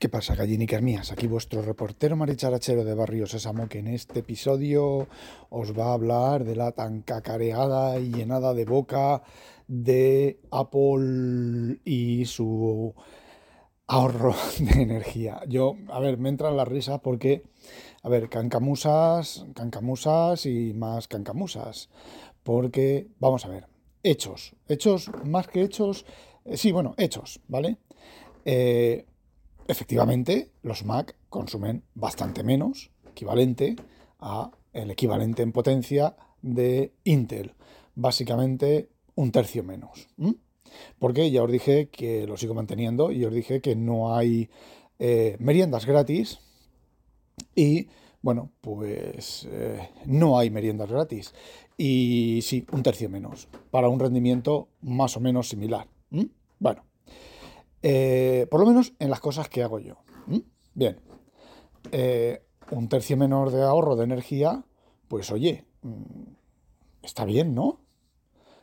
¿Qué 0.00 0.08
pasa, 0.08 0.34
gallinicas 0.34 0.80
mías? 0.80 1.12
Aquí 1.12 1.26
vuestro 1.26 1.60
reportero 1.60 2.16
maricharachero 2.16 2.84
de 2.84 2.94
Barrio 2.94 3.26
Sésamo, 3.26 3.68
que 3.68 3.80
en 3.80 3.88
este 3.88 4.20
episodio 4.20 5.06
os 5.50 5.78
va 5.78 5.88
a 5.88 5.92
hablar 5.92 6.44
de 6.44 6.56
la 6.56 6.72
tan 6.72 7.02
cacareada 7.02 7.98
y 7.98 8.10
llenada 8.10 8.54
de 8.54 8.64
boca 8.64 9.22
de 9.68 10.40
Apple 10.50 11.80
y 11.84 12.24
su 12.24 12.94
ahorro 13.88 14.34
de 14.58 14.80
energía. 14.80 15.42
Yo, 15.46 15.76
a 15.90 16.00
ver, 16.00 16.16
me 16.16 16.30
entra 16.30 16.50
la 16.50 16.64
risa 16.64 17.02
porque, 17.02 17.42
a 18.02 18.08
ver, 18.08 18.30
cancamusas, 18.30 19.44
cancamusas 19.54 20.46
y 20.46 20.72
más 20.72 21.08
cancamusas. 21.08 21.90
Porque, 22.42 23.08
vamos 23.18 23.44
a 23.44 23.48
ver, 23.48 23.66
hechos, 24.02 24.56
hechos, 24.66 25.10
más 25.26 25.46
que 25.46 25.60
hechos, 25.60 26.06
eh, 26.46 26.56
sí, 26.56 26.72
bueno, 26.72 26.94
hechos, 26.96 27.40
¿vale? 27.48 27.76
Eh, 28.46 29.04
efectivamente 29.70 30.50
los 30.62 30.84
Mac 30.84 31.16
consumen 31.28 31.84
bastante 31.94 32.42
menos, 32.42 32.90
equivalente 33.08 33.76
a 34.18 34.50
el 34.72 34.90
equivalente 34.90 35.42
en 35.42 35.52
potencia 35.52 36.16
de 36.42 36.92
Intel, 37.04 37.54
básicamente 37.94 38.90
un 39.14 39.32
tercio 39.32 39.62
menos. 39.62 40.08
Porque 40.98 41.30
ya 41.30 41.42
os 41.42 41.50
dije 41.50 41.88
que 41.88 42.26
lo 42.26 42.36
sigo 42.36 42.54
manteniendo 42.54 43.12
y 43.12 43.24
os 43.24 43.32
dije 43.32 43.60
que 43.60 43.76
no 43.76 44.14
hay 44.14 44.50
eh, 44.98 45.36
meriendas 45.40 45.86
gratis 45.86 46.40
y 47.54 47.88
bueno, 48.22 48.50
pues 48.60 49.48
eh, 49.50 49.88
no 50.04 50.38
hay 50.38 50.50
meriendas 50.50 50.90
gratis. 50.90 51.34
Y 51.76 52.40
sí, 52.42 52.66
un 52.72 52.82
tercio 52.82 53.08
menos, 53.08 53.48
para 53.70 53.88
un 53.88 53.98
rendimiento 53.98 54.68
más 54.82 55.16
o 55.16 55.20
menos 55.20 55.48
similar. 55.48 55.88
Bueno, 56.58 56.84
eh, 57.82 58.46
por 58.50 58.60
lo 58.60 58.66
menos 58.66 58.92
en 58.98 59.10
las 59.10 59.20
cosas 59.20 59.48
que 59.48 59.62
hago 59.62 59.78
yo. 59.78 59.96
Bien, 60.72 61.00
eh, 61.92 62.42
un 62.70 62.88
tercio 62.88 63.16
menor 63.16 63.50
de 63.50 63.62
ahorro 63.62 63.96
de 63.96 64.04
energía, 64.04 64.64
pues 65.08 65.30
oye, 65.30 65.64
mm, 65.82 66.32
está 67.02 67.24
bien, 67.24 67.54
¿no? 67.54 67.80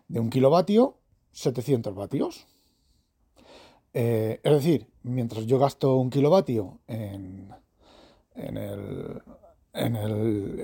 De 0.08 0.20
un 0.20 0.30
kilovatio, 0.30 0.98
700 1.32 1.94
vatios. 1.94 2.48
Eh, 3.94 4.40
es 4.44 4.52
decir, 4.52 4.88
mientras 5.04 5.46
yo 5.46 5.60
gasto 5.60 5.98
un 5.98 6.10
kilovatio 6.10 6.80
en, 6.88 7.50
en 8.36 8.58
el 8.58 9.22
en 9.78 9.96
el, 9.96 10.60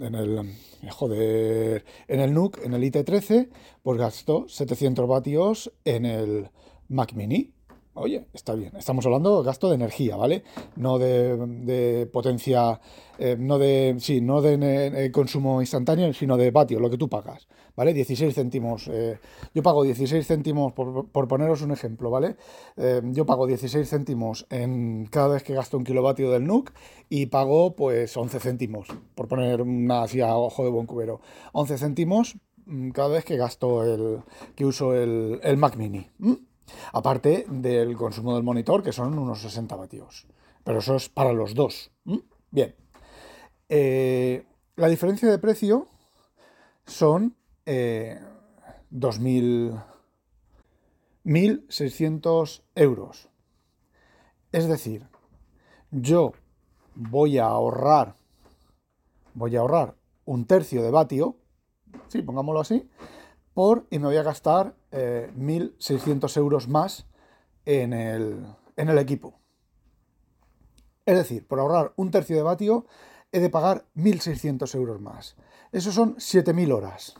en 0.00 0.14
el, 0.14 0.54
joder, 0.90 1.84
en 2.06 2.20
el 2.20 2.34
NUC, 2.34 2.58
en 2.64 2.74
el 2.74 2.82
IT13, 2.82 3.48
pues 3.82 3.98
gasto 3.98 4.46
700 4.48 5.08
vatios 5.08 5.72
en 5.84 6.04
el 6.04 6.50
Mac 6.88 7.14
Mini. 7.14 7.54
Oye, 8.00 8.26
está 8.32 8.54
bien. 8.54 8.76
Estamos 8.76 9.04
hablando 9.06 9.40
de 9.40 9.46
gasto 9.46 9.68
de 9.68 9.74
energía, 9.74 10.14
¿vale? 10.14 10.44
No 10.76 10.98
de, 10.98 12.08
potencia, 12.12 12.80
eh, 13.18 13.36
no 13.36 13.58
de, 13.58 13.96
sí, 13.98 14.20
no 14.20 14.40
de 14.40 15.06
eh, 15.06 15.10
consumo 15.10 15.60
instantáneo, 15.60 16.12
sino 16.12 16.36
de 16.36 16.52
vatio, 16.52 16.78
lo 16.78 16.90
que 16.90 16.96
tú 16.96 17.08
pagas, 17.08 17.48
¿vale? 17.74 17.92
16 17.92 18.32
céntimos. 18.32 18.88
Eh, 18.92 19.18
yo 19.52 19.64
pago 19.64 19.82
16 19.82 20.24
céntimos, 20.24 20.72
por, 20.74 21.28
poneros 21.28 21.62
un 21.62 21.72
ejemplo, 21.72 22.10
¿vale? 22.10 22.36
yo 23.02 23.26
pago 23.26 23.46
16 23.46 23.88
céntimos 23.88 24.46
en 24.50 25.06
cada 25.06 25.28
vez 25.28 25.42
que 25.42 25.54
gasto 25.54 25.76
un 25.76 25.84
kilovatio 25.84 26.30
del 26.30 26.46
NUC 26.46 26.72
y 27.08 27.26
pago, 27.26 27.74
pues, 27.74 28.16
11 28.16 28.38
céntimos, 28.38 28.88
por 29.16 29.26
poner 29.26 29.62
una 29.62 30.02
así 30.02 30.20
a 30.20 30.36
ojo 30.36 30.62
de 30.62 30.70
buen 30.70 30.86
cubero. 30.86 31.20
11 31.52 31.78
céntimos 31.78 32.36
mm, 32.66 32.90
cada 32.90 33.08
vez 33.08 33.24
que 33.24 33.36
gasto 33.36 33.82
el, 33.82 34.20
que 34.54 34.64
uso 34.64 34.94
el, 34.94 35.56
Mac 35.56 35.76
Mini. 35.76 36.06
Aparte 36.92 37.46
del 37.48 37.96
consumo 37.96 38.34
del 38.34 38.42
monitor, 38.42 38.82
que 38.82 38.92
son 38.92 39.18
unos 39.18 39.40
60 39.40 39.76
vatios. 39.76 40.26
Pero 40.64 40.78
eso 40.78 40.96
es 40.96 41.08
para 41.08 41.32
los 41.32 41.54
dos. 41.54 41.90
Bien. 42.50 42.74
Eh, 43.68 44.44
la 44.76 44.88
diferencia 44.88 45.30
de 45.30 45.38
precio 45.38 45.88
son 46.86 47.36
eh, 47.66 48.18
2.000, 48.92 49.82
1.600 51.24 52.62
euros. 52.74 53.28
Es 54.52 54.66
decir, 54.66 55.06
yo 55.90 56.32
voy 56.94 57.38
a 57.38 57.44
ahorrar, 57.44 58.16
voy 59.34 59.56
a 59.56 59.60
ahorrar 59.60 59.94
un 60.24 60.46
tercio 60.46 60.82
de 60.82 60.90
vatio, 60.90 61.36
sí, 62.08 62.22
pongámoslo 62.22 62.60
así, 62.60 62.88
y 63.90 63.98
me 63.98 64.06
voy 64.06 64.16
a 64.16 64.22
gastar 64.22 64.76
1.600 64.92 66.36
eh, 66.36 66.38
euros 66.38 66.68
más 66.68 67.08
en 67.64 67.92
el, 67.92 68.46
en 68.76 68.88
el 68.88 68.98
equipo. 68.98 69.40
Es 71.04 71.16
decir, 71.16 71.44
por 71.44 71.58
ahorrar 71.58 71.92
un 71.96 72.12
tercio 72.12 72.36
de 72.36 72.42
vatio 72.42 72.86
he 73.32 73.40
de 73.40 73.50
pagar 73.50 73.86
1.600 73.96 74.72
euros 74.76 75.00
más. 75.00 75.34
Eso 75.72 75.90
son 75.90 76.16
7.000 76.16 76.72
horas. 76.72 77.14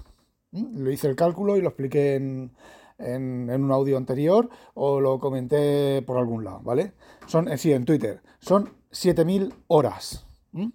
¿Mm? 0.52 0.78
Lo 0.78 0.92
hice 0.92 1.08
el 1.08 1.16
cálculo 1.16 1.56
y 1.56 1.60
lo 1.60 1.68
expliqué 1.70 2.14
en, 2.14 2.52
un 3.00 3.72
audio 3.72 3.96
anterior 3.96 4.48
o 4.74 5.00
lo 5.00 5.18
comenté 5.18 6.02
por 6.02 6.18
algún 6.18 6.44
lado, 6.44 6.60
¿vale? 6.62 6.92
Son, 7.26 7.48
eh, 7.48 7.58
sí, 7.58 7.72
en 7.72 7.84
Twitter. 7.84 8.22
Son 8.38 8.76
7.000 8.92 9.52
horas. 9.66 10.24
¿Mm? 10.52 10.68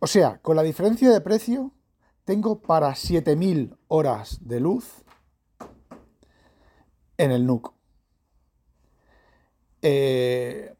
O 0.00 0.06
sea, 0.08 0.38
con 0.42 0.56
la 0.56 0.64
diferencia 0.64 1.10
de 1.10 1.20
precio 1.20 1.72
tengo 2.24 2.60
para 2.60 2.94
7000 2.94 3.76
horas 3.88 4.38
de 4.42 4.60
luz 4.60 5.04
en 7.16 7.30
el 7.30 7.46
NUC. 7.46 7.72
Eh, 9.82 10.74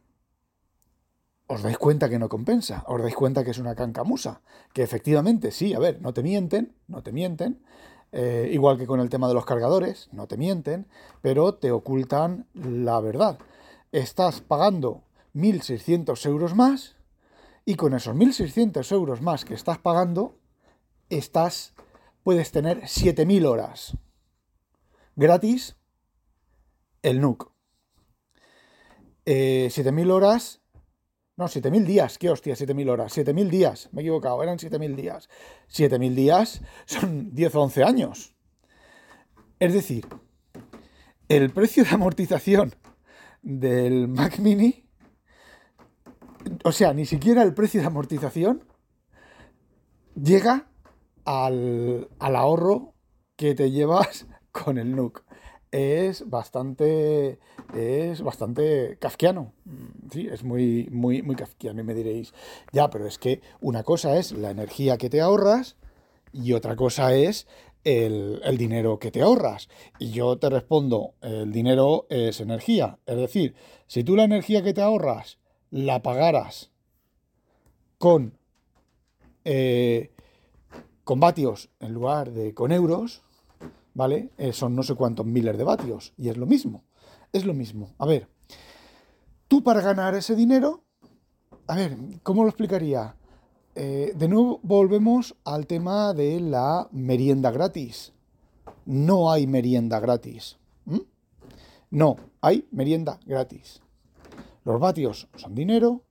os 1.47 1.63
dais 1.63 1.79
cuenta 1.79 2.09
que 2.09 2.19
no 2.19 2.29
compensa, 2.29 2.85
os 2.87 3.03
dais 3.03 3.15
cuenta 3.15 3.43
que 3.43 3.51
es 3.51 3.59
una 3.59 3.75
cancamusa, 3.75 4.41
que 4.73 4.83
efectivamente 4.83 5.51
sí, 5.51 5.75
a 5.75 5.81
ver, 5.81 6.01
no 6.01 6.15
te 6.15 6.23
mienten, 6.23 6.77
no 6.87 7.03
te 7.03 7.13
mienten, 7.13 7.61
eh, 8.13 8.49
igual 8.53 8.79
que 8.79 8.87
con 8.87 9.01
el 9.01 9.11
tema 9.11 9.27
de 9.29 9.35
los 9.35 9.45
cargadores, 9.45 10.09
no 10.13 10.27
te 10.27 10.37
mienten, 10.37 10.87
pero 11.23 11.55
te 11.55 11.73
ocultan 11.73 12.47
la 12.55 13.01
verdad. 13.01 13.39
Estás 13.93 14.41
pagando 14.41 15.03
1.600 15.35 16.25
euros 16.27 16.55
más 16.55 16.97
y 17.65 17.75
con 17.75 17.95
esos 17.95 18.15
1.600 18.15 18.93
euros 18.93 19.21
más 19.21 19.45
que 19.45 19.55
estás 19.55 19.79
pagando, 19.79 20.37
estás, 21.11 21.75
puedes 22.23 22.53
tener 22.53 22.87
7000 22.89 23.47
horas 23.47 23.97
gratis 25.17 25.77
el 27.03 27.21
NUC. 27.21 27.51
7000 29.27 30.09
eh, 30.09 30.13
horas, 30.13 30.61
no, 31.37 31.49
7000 31.49 31.87
días, 31.87 32.19
qué 32.19 32.31
hostia, 32.31 32.57
7000 32.57 32.89
horas, 32.89 33.13
7000 33.13 33.51
días, 33.51 33.89
me 33.93 34.01
he 34.01 34.05
equivocado, 34.05 34.43
eran 34.43 34.59
7000 34.59 34.97
días. 34.97 35.29
7000 35.69 36.17
días 36.17 36.63
son 36.87 37.35
10 37.35 37.55
o 37.55 37.63
11 37.63 37.85
años. 37.85 38.35
Es 39.59 39.75
decir, 39.75 40.07
el 41.29 41.51
precio 41.51 41.85
de 41.85 41.91
amortización 41.91 42.75
del 43.43 44.09
Mac 44.09 44.39
Mini, 44.39 44.87
o 46.65 46.73
sea, 46.73 46.93
ni 46.93 47.05
siquiera 47.05 47.43
el 47.43 47.55
precio 47.55 47.81
de 47.81 47.87
amortización 47.87 48.65
llega 50.15 50.70
al, 51.31 52.09
ahorro 52.19 52.95
que 53.37 53.55
te 53.55 53.71
llevas 53.71 54.27
con 54.53 54.79
el 54.79 54.97
NUC. 54.97 55.23
Es 55.71 56.29
bastante, 56.29 57.39
es 57.75 58.23
bastante 58.23 58.99
kafkiano. 58.99 59.53
Sí, 60.11 60.27
es 60.31 60.43
muy, 60.43 60.89
muy, 60.91 61.23
muy 61.23 61.37
kafkiano. 61.37 61.81
Y 61.81 61.85
me 61.85 61.95
diréis, 61.95 62.35
ya, 62.73 62.91
pero 62.91 63.07
es 63.07 63.19
que 63.19 63.41
una 63.61 63.85
cosa 63.85 64.17
es 64.17 64.33
la 64.33 64.51
energía 64.51 64.99
que 64.99 65.09
te 65.09 65.21
ahorras 65.21 65.77
y 66.33 66.55
otra 66.55 66.75
cosa 66.75 67.15
es 67.15 67.47
el, 67.85 68.41
el, 68.43 68.59
dinero 68.59 68.99
que 68.99 69.13
te 69.13 69.23
ahorras. 69.23 69.69
Y 70.01 70.11
yo 70.11 70.37
te 70.39 70.51
respondo, 70.51 71.15
el 71.21 71.53
dinero 71.53 72.07
es 72.11 72.41
energía. 72.41 72.99
Es 73.07 73.17
decir, 73.17 73.55
si 73.87 74.03
tú 74.03 74.17
la 74.17 74.25
energía 74.25 74.65
que 74.65 74.75
te 74.75 74.83
ahorras 74.83 75.39
la 75.71 76.03
pagaras 76.03 76.73
con 77.99 78.37
eh, 79.45 80.11
con 81.11 81.19
vatios 81.19 81.71
en 81.81 81.93
lugar 81.93 82.31
de 82.31 82.55
con 82.55 82.71
euros, 82.71 83.23
¿vale? 83.95 84.31
Eh, 84.39 84.53
son 84.53 84.77
no 84.77 84.85
sé 84.85 84.95
cuántos 84.95 85.27
miles 85.27 85.59
de 85.59 85.65
vatios 85.65 86.13
y 86.17 86.29
es 86.29 86.37
lo 86.37 86.47
mismo. 86.47 86.85
Es 87.33 87.45
lo 87.45 87.53
mismo. 87.53 87.97
A 87.99 88.07
ver, 88.07 88.29
Tú 89.49 89.65
para 89.65 89.81
ganar 89.81 90.15
ese 90.15 90.37
dinero, 90.37 90.85
a 91.67 91.75
ver, 91.75 91.97
¿cómo 92.23 92.45
lo 92.45 92.49
explicaría? 92.51 93.17
Eh, 93.75 94.13
de 94.15 94.29
nuevo 94.29 94.61
volvemos 94.63 95.35
al 95.43 95.67
tema 95.67 96.15
de 96.15 96.39
la 96.39 96.87
merienda 96.93 97.51
gratis. 97.51 98.13
No 98.87 99.33
hay 99.33 99.49
merienda 99.49 99.99
gratis. 99.99 100.59
No, 101.91 102.19
hay 102.41 102.69
merienda 102.71 103.19
gratis. 103.27 103.83
Los 104.65 104.79
vatios 104.79 105.27
son 105.35 105.57
dinero 105.57 106.05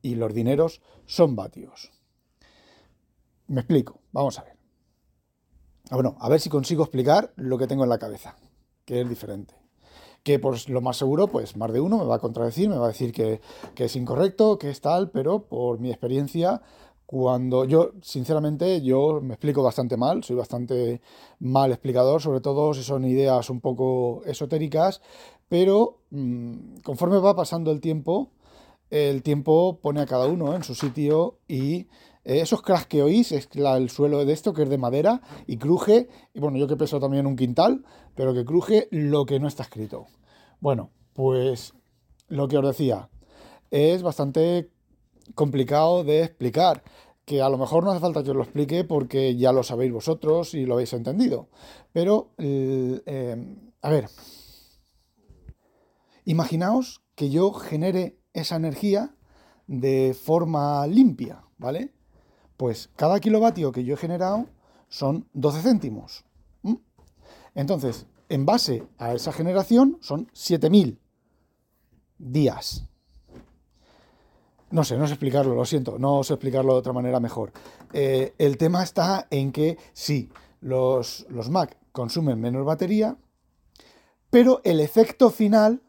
y 0.00 0.14
los 0.14 0.32
dineros 0.32 0.80
son 1.04 1.36
vatios. 1.36 1.99
Me 3.50 3.62
explico, 3.62 3.98
vamos 4.12 4.38
a 4.38 4.44
ver. 4.44 4.56
Ah, 5.90 5.96
bueno, 5.96 6.16
a 6.20 6.28
ver 6.28 6.40
si 6.40 6.48
consigo 6.48 6.84
explicar 6.84 7.32
lo 7.34 7.58
que 7.58 7.66
tengo 7.66 7.82
en 7.82 7.90
la 7.90 7.98
cabeza, 7.98 8.36
que 8.84 9.00
es 9.00 9.08
diferente. 9.08 9.56
Que 10.22 10.38
por 10.38 10.56
lo 10.70 10.80
más 10.80 10.98
seguro, 10.98 11.26
pues 11.26 11.56
más 11.56 11.72
de 11.72 11.80
uno 11.80 11.98
me 11.98 12.04
va 12.04 12.14
a 12.14 12.20
contradecir, 12.20 12.68
me 12.68 12.76
va 12.76 12.84
a 12.84 12.92
decir 12.92 13.12
que, 13.12 13.40
es 13.74 13.96
incorrecto, 13.96 14.56
que 14.56 14.70
es 14.70 14.80
tal, 14.80 15.10
pero 15.10 15.48
por 15.48 15.80
mi 15.80 15.90
experiencia, 15.90 16.62
cuando 17.06 17.64
yo, 17.64 17.90
sinceramente, 18.02 18.82
yo 18.82 19.20
me 19.20 19.34
explico 19.34 19.64
bastante 19.64 19.96
mal, 19.96 20.22
soy 20.22 20.36
bastante 20.36 21.00
mal 21.40 21.72
explicador, 21.72 22.22
sobre 22.22 22.40
todo 22.40 22.72
si 22.72 22.84
son 22.84 23.04
ideas 23.04 23.50
un 23.50 23.60
poco 23.60 24.22
esotéricas, 24.26 25.02
pero 25.48 26.02
mm, 26.10 26.82
conforme 26.84 27.18
va 27.18 27.34
pasando 27.34 27.72
el 27.72 27.80
tiempo, 27.80 28.30
el 28.90 29.24
tiempo 29.24 29.80
pone 29.82 30.02
a 30.02 30.06
cada 30.06 30.28
uno 30.28 30.54
en 30.54 30.62
su 30.62 30.76
sitio 30.76 31.38
y 31.48 31.88
esos 32.24 32.62
cracks 32.62 32.86
que 32.86 33.02
oís 33.02 33.32
es 33.32 33.48
el 33.54 33.90
suelo 33.90 34.24
de 34.24 34.32
esto 34.32 34.52
que 34.52 34.62
es 34.62 34.68
de 34.68 34.78
madera 34.78 35.22
y 35.46 35.56
cruje, 35.56 36.08
y 36.34 36.40
bueno, 36.40 36.58
yo 36.58 36.66
que 36.66 36.76
peso 36.76 37.00
también 37.00 37.26
un 37.26 37.36
quintal, 37.36 37.84
pero 38.14 38.34
que 38.34 38.44
cruje 38.44 38.88
lo 38.90 39.24
que 39.24 39.40
no 39.40 39.48
está 39.48 39.62
escrito. 39.62 40.06
Bueno, 40.60 40.90
pues 41.14 41.74
lo 42.28 42.48
que 42.48 42.58
os 42.58 42.66
decía, 42.66 43.08
es 43.70 44.02
bastante 44.02 44.70
complicado 45.34 46.04
de 46.04 46.22
explicar, 46.22 46.82
que 47.24 47.42
a 47.42 47.48
lo 47.48 47.58
mejor 47.58 47.84
no 47.84 47.92
hace 47.92 48.00
falta 48.00 48.24
que 48.24 48.30
os 48.30 48.36
lo 48.36 48.42
explique 48.42 48.82
porque 48.82 49.36
ya 49.36 49.52
lo 49.52 49.62
sabéis 49.62 49.92
vosotros 49.92 50.54
y 50.54 50.66
lo 50.66 50.74
habéis 50.74 50.92
entendido. 50.92 51.48
Pero, 51.92 52.32
eh, 52.38 53.36
a 53.82 53.90
ver, 53.90 54.08
imaginaos 56.24 57.02
que 57.14 57.30
yo 57.30 57.52
genere 57.52 58.18
esa 58.32 58.56
energía 58.56 59.14
de 59.68 60.14
forma 60.20 60.86
limpia, 60.88 61.44
¿vale? 61.56 61.92
Pues 62.60 62.90
cada 62.94 63.20
kilovatio 63.20 63.72
que 63.72 63.84
yo 63.84 63.94
he 63.94 63.96
generado 63.96 64.44
son 64.90 65.26
12 65.32 65.62
céntimos. 65.62 66.26
Entonces, 67.54 68.04
en 68.28 68.44
base 68.44 68.86
a 68.98 69.14
esa 69.14 69.32
generación 69.32 69.96
son 70.02 70.28
7000 70.34 71.00
días. 72.18 72.84
No 74.72 74.84
sé, 74.84 74.98
no 74.98 75.06
sé 75.06 75.14
explicarlo, 75.14 75.54
lo 75.54 75.64
siento, 75.64 75.98
no 75.98 76.22
sé 76.22 76.34
explicarlo 76.34 76.74
de 76.74 76.80
otra 76.80 76.92
manera 76.92 77.18
mejor. 77.18 77.50
Eh, 77.94 78.34
el 78.36 78.58
tema 78.58 78.82
está 78.82 79.26
en 79.30 79.52
que 79.52 79.78
sí, 79.94 80.28
los, 80.60 81.24
los 81.30 81.48
Mac 81.48 81.78
consumen 81.92 82.38
menos 82.42 82.66
batería, 82.66 83.16
pero 84.28 84.60
el 84.64 84.80
efecto 84.80 85.30
final, 85.30 85.80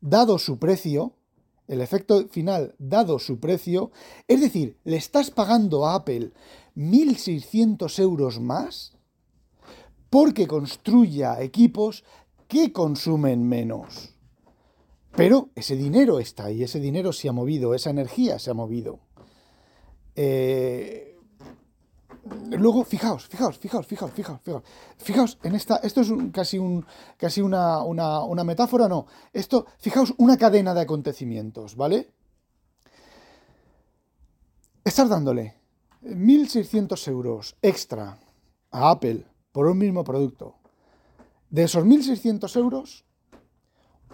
dado 0.00 0.38
su 0.38 0.58
precio, 0.58 1.17
el 1.68 1.80
efecto 1.80 2.26
final, 2.28 2.74
dado 2.78 3.18
su 3.18 3.38
precio, 3.38 3.92
es 4.26 4.40
decir, 4.40 4.78
le 4.84 4.96
estás 4.96 5.30
pagando 5.30 5.86
a 5.86 5.94
Apple 5.94 6.32
1.600 6.74 7.98
euros 8.00 8.40
más 8.40 8.96
porque 10.10 10.46
construya 10.46 11.40
equipos 11.42 12.04
que 12.48 12.72
consumen 12.72 13.46
menos. 13.46 14.14
Pero 15.14 15.50
ese 15.54 15.76
dinero 15.76 16.20
está 16.20 16.46
ahí, 16.46 16.62
ese 16.62 16.80
dinero 16.80 17.12
se 17.12 17.28
ha 17.28 17.32
movido, 17.32 17.74
esa 17.74 17.90
energía 17.90 18.38
se 18.38 18.50
ha 18.50 18.54
movido. 18.54 19.00
Eh, 20.14 21.07
luego, 22.50 22.84
fijaos, 22.84 23.26
fijaos, 23.28 23.58
fijaos, 23.58 23.86
fijaos, 23.86 24.12
fijaos, 24.12 24.40
fijaos. 24.42 24.62
Fijaos 24.96 25.38
en 25.42 25.54
esta, 25.54 25.76
esto 25.76 26.00
es 26.00 26.08
casi, 26.32 26.58
un, 26.58 26.84
casi 27.16 27.40
una, 27.40 27.82
una, 27.82 28.44
metáfora, 28.44 28.88
no. 28.88 29.06
Esto, 29.32 29.66
fijaos, 29.78 30.14
una 30.18 30.36
cadena 30.36 30.74
de 30.74 30.80
acontecimientos, 30.80 31.76
¿vale? 31.76 32.12
Estás 34.84 35.08
dándole 35.08 35.56
1.600 36.02 37.08
euros 37.08 37.56
extra 37.62 38.18
a 38.70 38.90
Apple 38.90 39.26
por 39.52 39.66
un 39.66 39.78
mismo 39.78 40.04
producto. 40.04 40.56
De 41.50 41.64
esos 41.64 41.84
1.600 41.84 42.56
euros, 42.56 43.04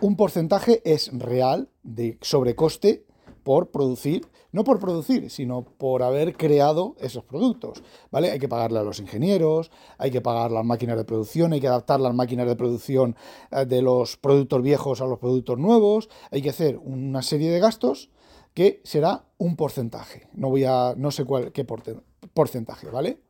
un 0.01 0.17
porcentaje 0.17 0.83
es 0.85 1.11
real 1.13 1.71
de 1.83 2.19
sobrecoste 2.21 3.07
por 3.45 3.71
producir, 3.71 4.27
no 4.51 4.65
por 4.65 4.81
producir, 4.81 5.31
sino 5.31 5.63
por 5.63 6.03
haber 6.03 6.37
creado 6.37 6.97
esos 6.99 7.25
productos, 7.25 7.83
¿vale? 8.11 8.31
Hay 8.31 8.39
que 8.39 8.49
pagarle 8.49 8.81
a 8.81 8.83
los 8.83 8.99
ingenieros, 8.99 9.71
hay 9.99 10.11
que 10.11 10.21
pagar 10.21 10.51
las 10.51 10.65
máquinas 10.65 10.97
de 10.97 11.05
producción, 11.05 11.53
hay 11.53 11.61
que 11.61 11.69
adaptar 11.69 12.01
las 12.01 12.15
máquinas 12.15 12.49
de 12.49 12.57
producción 12.57 13.17
eh, 13.51 13.67
de 13.67 13.83
los 13.83 14.17
productos 14.17 14.63
viejos 14.63 15.01
a 15.01 15.07
los 15.07 15.19
productos 15.19 15.59
nuevos, 15.59 16.09
hay 16.31 16.43
que 16.43 16.51
hacer 16.51 16.79
una 16.79 17.23
serie 17.23 17.51
de 17.51 17.61
gastos 17.61 18.11
que 18.55 18.81
será 18.85 19.27
un 19.39 19.57
porcentaje. 19.57 20.29
No 20.33 20.49
voy 20.49 20.65
a 20.65 20.95
no 20.97 21.11
sé 21.11 21.25
cuál 21.25 21.53
qué 21.53 21.65
porcentaje, 21.65 22.89
¿vale? 22.89 23.21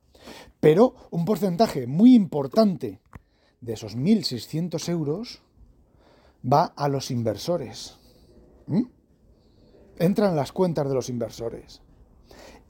Pero 0.60 0.94
un 1.10 1.24
porcentaje 1.24 1.86
muy 1.86 2.14
importante 2.14 3.00
de 3.60 3.72
esos 3.72 3.96
1600 3.96 4.88
euros 4.88 5.42
va 6.44 6.64
a 6.64 6.88
los 6.88 7.10
inversores. 7.10 7.98
Entran 9.98 10.36
las 10.36 10.52
cuentas 10.52 10.88
de 10.88 10.94
los 10.94 11.08
inversores. 11.08 11.82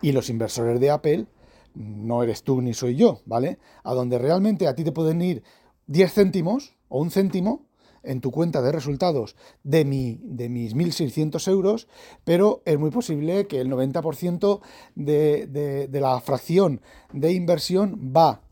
Y 0.03 0.13
los 0.13 0.29
inversores 0.29 0.81
de 0.81 0.91
Apple 0.91 1.27
no 1.75 2.23
eres 2.23 2.43
tú 2.43 2.61
ni 2.61 2.75
soy 2.75 2.97
yo, 2.97 3.21
¿vale? 3.27 3.59
A 3.83 3.95
donde 3.95 4.19
realmente 4.19 4.69
a 4.69 4.75
ti 4.75 4.85
te 4.85 4.93
pueden 4.93 5.23
ir 5.23 5.43
10 5.87 6.13
céntimos 6.13 6.77
o 6.89 7.01
un 7.01 7.11
céntimo 7.11 7.67
en 8.03 8.21
tu 8.21 8.31
cuenta 8.31 8.61
de 8.61 8.71
resultados 8.71 9.35
de, 9.63 9.85
mi, 9.85 10.21
de 10.23 10.49
mis 10.49 10.77
1.600 10.77 11.49
euros, 11.49 11.89
pero 12.25 12.63
es 12.67 12.79
muy 12.79 12.91
posible 12.91 13.47
que 13.47 13.61
el 13.61 13.71
90% 13.71 14.61
de, 14.95 15.89
de 15.89 16.01
la 16.01 16.21
fracción 16.21 16.83
de 17.13 17.33
inversión 17.33 18.13
va 18.15 18.43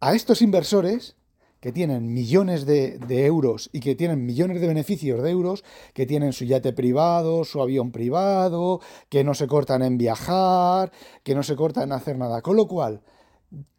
a 0.00 0.14
estos 0.14 0.42
inversores 0.42 1.16
que 1.60 1.72
tienen 1.72 2.12
millones 2.12 2.66
de, 2.66 2.98
euros 3.26 3.68
y 3.72 3.80
que 3.80 3.94
tienen 3.94 4.24
millones 4.24 4.60
de 4.60 4.68
beneficios 4.68 5.22
de 5.22 5.30
euros, 5.30 5.64
que 5.92 6.06
tienen 6.06 6.32
su 6.32 6.44
yate 6.44 6.72
privado, 6.72 7.44
su 7.44 7.60
avión 7.60 7.90
privado, 7.90 8.80
que 9.08 9.24
no 9.24 9.34
se 9.34 9.46
cortan 9.46 9.82
en 9.82 9.98
viajar, 9.98 10.92
que 11.22 11.34
no 11.34 11.42
se 11.42 11.56
cortan 11.56 11.84
en 11.84 11.92
hacer 11.92 12.16
nada. 12.16 12.42
Con 12.42 12.56
lo 12.56 12.68
cual, 12.68 13.02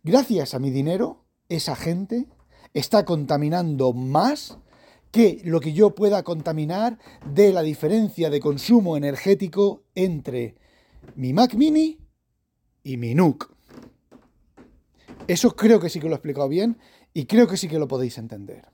gracias 0.03 0.53
a 0.53 0.59
mi 0.59 0.71
dinero, 0.71 1.25
esa 1.47 1.75
gente 1.75 2.27
está 2.73 3.05
contaminando 3.05 3.93
más 3.93 4.57
que 5.11 5.41
lo 5.43 5.59
que 5.59 5.73
yo 5.73 5.95
pueda 5.95 6.23
contaminar 6.23 6.99
de 7.25 7.51
la 7.51 7.61
diferencia 7.61 8.29
de 8.29 8.39
consumo 8.39 8.95
energético 8.97 9.83
entre 9.95 10.55
mi 11.15 11.33
Mac 11.33 11.55
mini 11.55 11.97
y 12.83 12.97
mi 12.97 13.15
NUC. 13.15 13.51
Eso 15.27 15.55
creo 15.55 15.79
que 15.79 15.89
sí 15.89 15.99
que 15.99 16.07
lo 16.07 16.13
he 16.13 16.15
explicado 16.15 16.49
bien 16.49 16.77
y 17.13 17.25
creo 17.25 17.47
que 17.47 17.57
sí 17.57 17.67
que 17.67 17.79
lo 17.79 17.87
podéis 17.87 18.17
entender. 18.17 18.67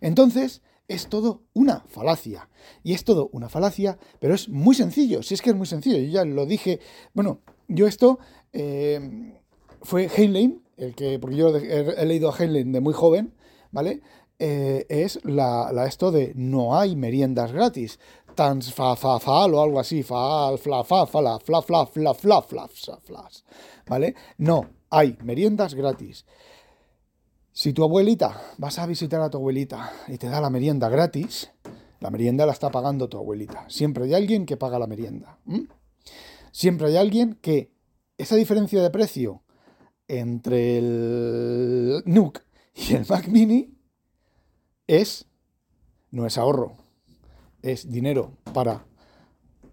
Entonces, 0.00 0.62
es 0.90 1.08
todo 1.08 1.44
una 1.52 1.84
falacia. 1.88 2.48
Y 2.82 2.94
es 2.94 3.04
todo 3.04 3.30
una 3.32 3.48
falacia, 3.48 3.96
pero 4.18 4.34
es 4.34 4.48
muy 4.48 4.74
sencillo. 4.74 5.22
Si 5.22 5.34
es 5.34 5.42
que 5.42 5.50
es 5.50 5.56
muy 5.56 5.66
sencillo. 5.66 5.98
Yo 5.98 6.10
ya 6.10 6.24
lo 6.24 6.46
dije. 6.46 6.80
Bueno, 7.14 7.40
yo 7.68 7.86
esto 7.86 8.18
eh, 8.52 9.34
fue 9.82 10.08
Heinlein, 10.08 10.62
el 10.76 10.96
que, 10.96 11.18
porque 11.20 11.36
yo 11.36 11.56
he, 11.56 12.04
leído 12.06 12.30
a 12.30 12.36
Heinlein 12.36 12.72
de 12.72 12.80
muy 12.80 12.92
joven, 12.92 13.34
¿vale? 13.70 14.02
Eh, 14.40 14.86
es 14.88 15.20
la, 15.24 15.70
esto 15.86 16.10
de 16.10 16.32
no 16.34 16.76
hay 16.76 16.96
meriendas 16.96 17.52
gratis. 17.52 18.00
Tan 18.34 18.62
fa 18.62 18.96
fa 18.96 19.18
fa 19.20 19.46
o 19.46 19.62
algo 19.62 19.78
así, 19.78 20.02
fa 20.02 20.56
fla 20.56 20.82
fa 20.82 21.06
fa 21.06 21.20
la 21.20 21.38
fla 21.38 21.62
fla 21.62 21.86
fla 21.86 22.14
fla 22.14 22.42
fla 22.42 22.68
fla, 22.68 23.28
¿vale? 23.86 24.14
No, 24.38 24.64
hay 24.88 25.16
meriendas 25.22 25.74
gratis. 25.74 26.24
Si 27.52 27.72
tu 27.72 27.82
abuelita, 27.82 28.40
vas 28.58 28.78
a 28.78 28.86
visitar 28.86 29.20
a 29.20 29.30
tu 29.30 29.38
abuelita 29.38 29.92
y 30.08 30.18
te 30.18 30.28
da 30.28 30.40
la 30.40 30.50
merienda 30.50 30.88
gratis, 30.88 31.50
la 31.98 32.10
merienda 32.10 32.46
la 32.46 32.52
está 32.52 32.70
pagando 32.70 33.08
tu 33.08 33.18
abuelita. 33.18 33.64
Siempre 33.68 34.04
hay 34.04 34.14
alguien 34.14 34.46
que 34.46 34.56
paga 34.56 34.78
la 34.78 34.86
merienda. 34.86 35.38
Siempre 36.52 36.88
hay 36.88 36.96
alguien 36.96 37.34
que 37.34 37.72
esa 38.18 38.36
diferencia 38.36 38.82
de 38.82 38.90
precio 38.90 39.42
entre 40.06 40.78
el 40.78 42.02
NUC 42.06 42.40
y 42.74 42.94
el 42.94 43.06
Mac 43.08 43.28
Mini 43.28 43.74
es, 44.86 45.26
no 46.10 46.26
es 46.26 46.38
ahorro, 46.38 46.76
es 47.62 47.90
dinero 47.90 48.36
para 48.52 48.86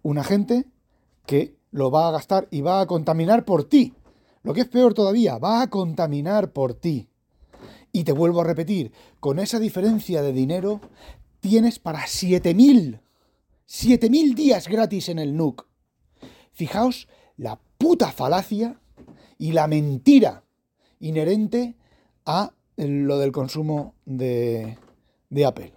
una 0.02 0.24
gente 0.24 0.66
que 1.26 1.58
lo 1.72 1.92
va 1.92 2.08
a 2.08 2.12
gastar 2.12 2.48
y 2.52 2.62
va 2.62 2.82
a 2.82 2.88
contaminar 2.88 3.46
por 3.46 3.66
ti. 3.66 3.94
Lo 4.44 4.54
que 4.54 4.62
es 4.62 4.68
peor 4.68 4.94
todavía, 4.94 5.38
va 5.38 5.62
a 5.62 5.70
contaminar 5.70 6.54
por 6.54 6.74
ti. 6.74 7.10
Y 7.92 8.04
te 8.04 8.12
vuelvo 8.12 8.42
a 8.42 8.44
repetir, 8.44 8.92
con 9.20 9.40
esa 9.40 9.60
diferencia 9.60 10.22
de 10.22 10.34
dinero 10.34 10.82
tienes 11.40 11.80
para 11.80 12.02
7.000 12.02 13.00
7000 13.68 14.34
días 14.34 14.68
gratis 14.68 15.10
en 15.10 15.20
el 15.20 15.36
NUC. 15.36 15.68
Fijaos 16.54 17.08
la 17.36 17.60
puta 17.78 18.12
falacia 18.12 18.80
y 19.38 19.52
la 19.52 19.68
mentira 19.68 20.44
inherente 21.00 21.76
a 22.26 22.54
lo 22.78 23.20
del 23.20 23.32
consumo 23.32 23.94
de, 24.06 24.78
de 25.30 25.46
Apple. 25.46 25.74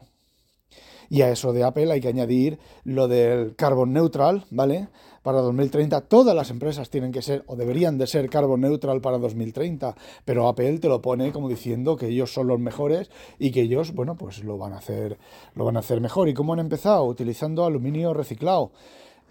Y 1.11 1.23
a 1.23 1.31
eso 1.31 1.53
de 1.53 1.65
Apple 1.65 1.91
hay 1.93 2.01
que 2.01 2.09
añadir 2.09 2.61
lo 2.85 3.09
del 3.09 3.57
carbon 3.57 3.93
neutral, 3.93 4.47
¿vale? 4.51 4.89
Para 5.23 5.41
2030 5.41 6.01
todas 6.03 6.35
las 6.35 6.51
empresas 6.51 6.89
tienen 6.89 7.13
que 7.13 7.21
ser 7.21 7.45
o 7.47 7.55
deberían 7.55 7.99
de 7.99 8.07
ser 8.07 8.31
carbon 8.31 8.63
neutral 8.63 9.03
para 9.03 9.19
2030, 9.19 9.95
pero 10.25 10.49
Apple 10.49 10.79
te 10.79 10.89
lo 10.89 11.03
pone 11.03 11.31
como 11.31 11.49
diciendo 11.49 11.97
que 11.97 12.09
ellos 12.09 12.33
son 12.33 12.47
los 12.47 12.59
mejores 12.59 13.11
y 13.39 13.51
que 13.51 13.61
ellos, 13.63 13.93
bueno, 13.93 14.17
pues 14.17 14.43
lo 14.45 14.57
van 14.57 14.73
a 14.73 14.79
hacer, 14.79 15.19
lo 15.55 15.67
van 15.67 15.77
a 15.77 15.81
hacer 15.81 16.01
mejor. 16.01 16.29
¿Y 16.29 16.35
cómo 16.35 16.55
han 16.55 16.59
empezado? 16.61 17.05
Utilizando 17.05 17.65
aluminio 17.65 18.15
reciclado. 18.15 18.73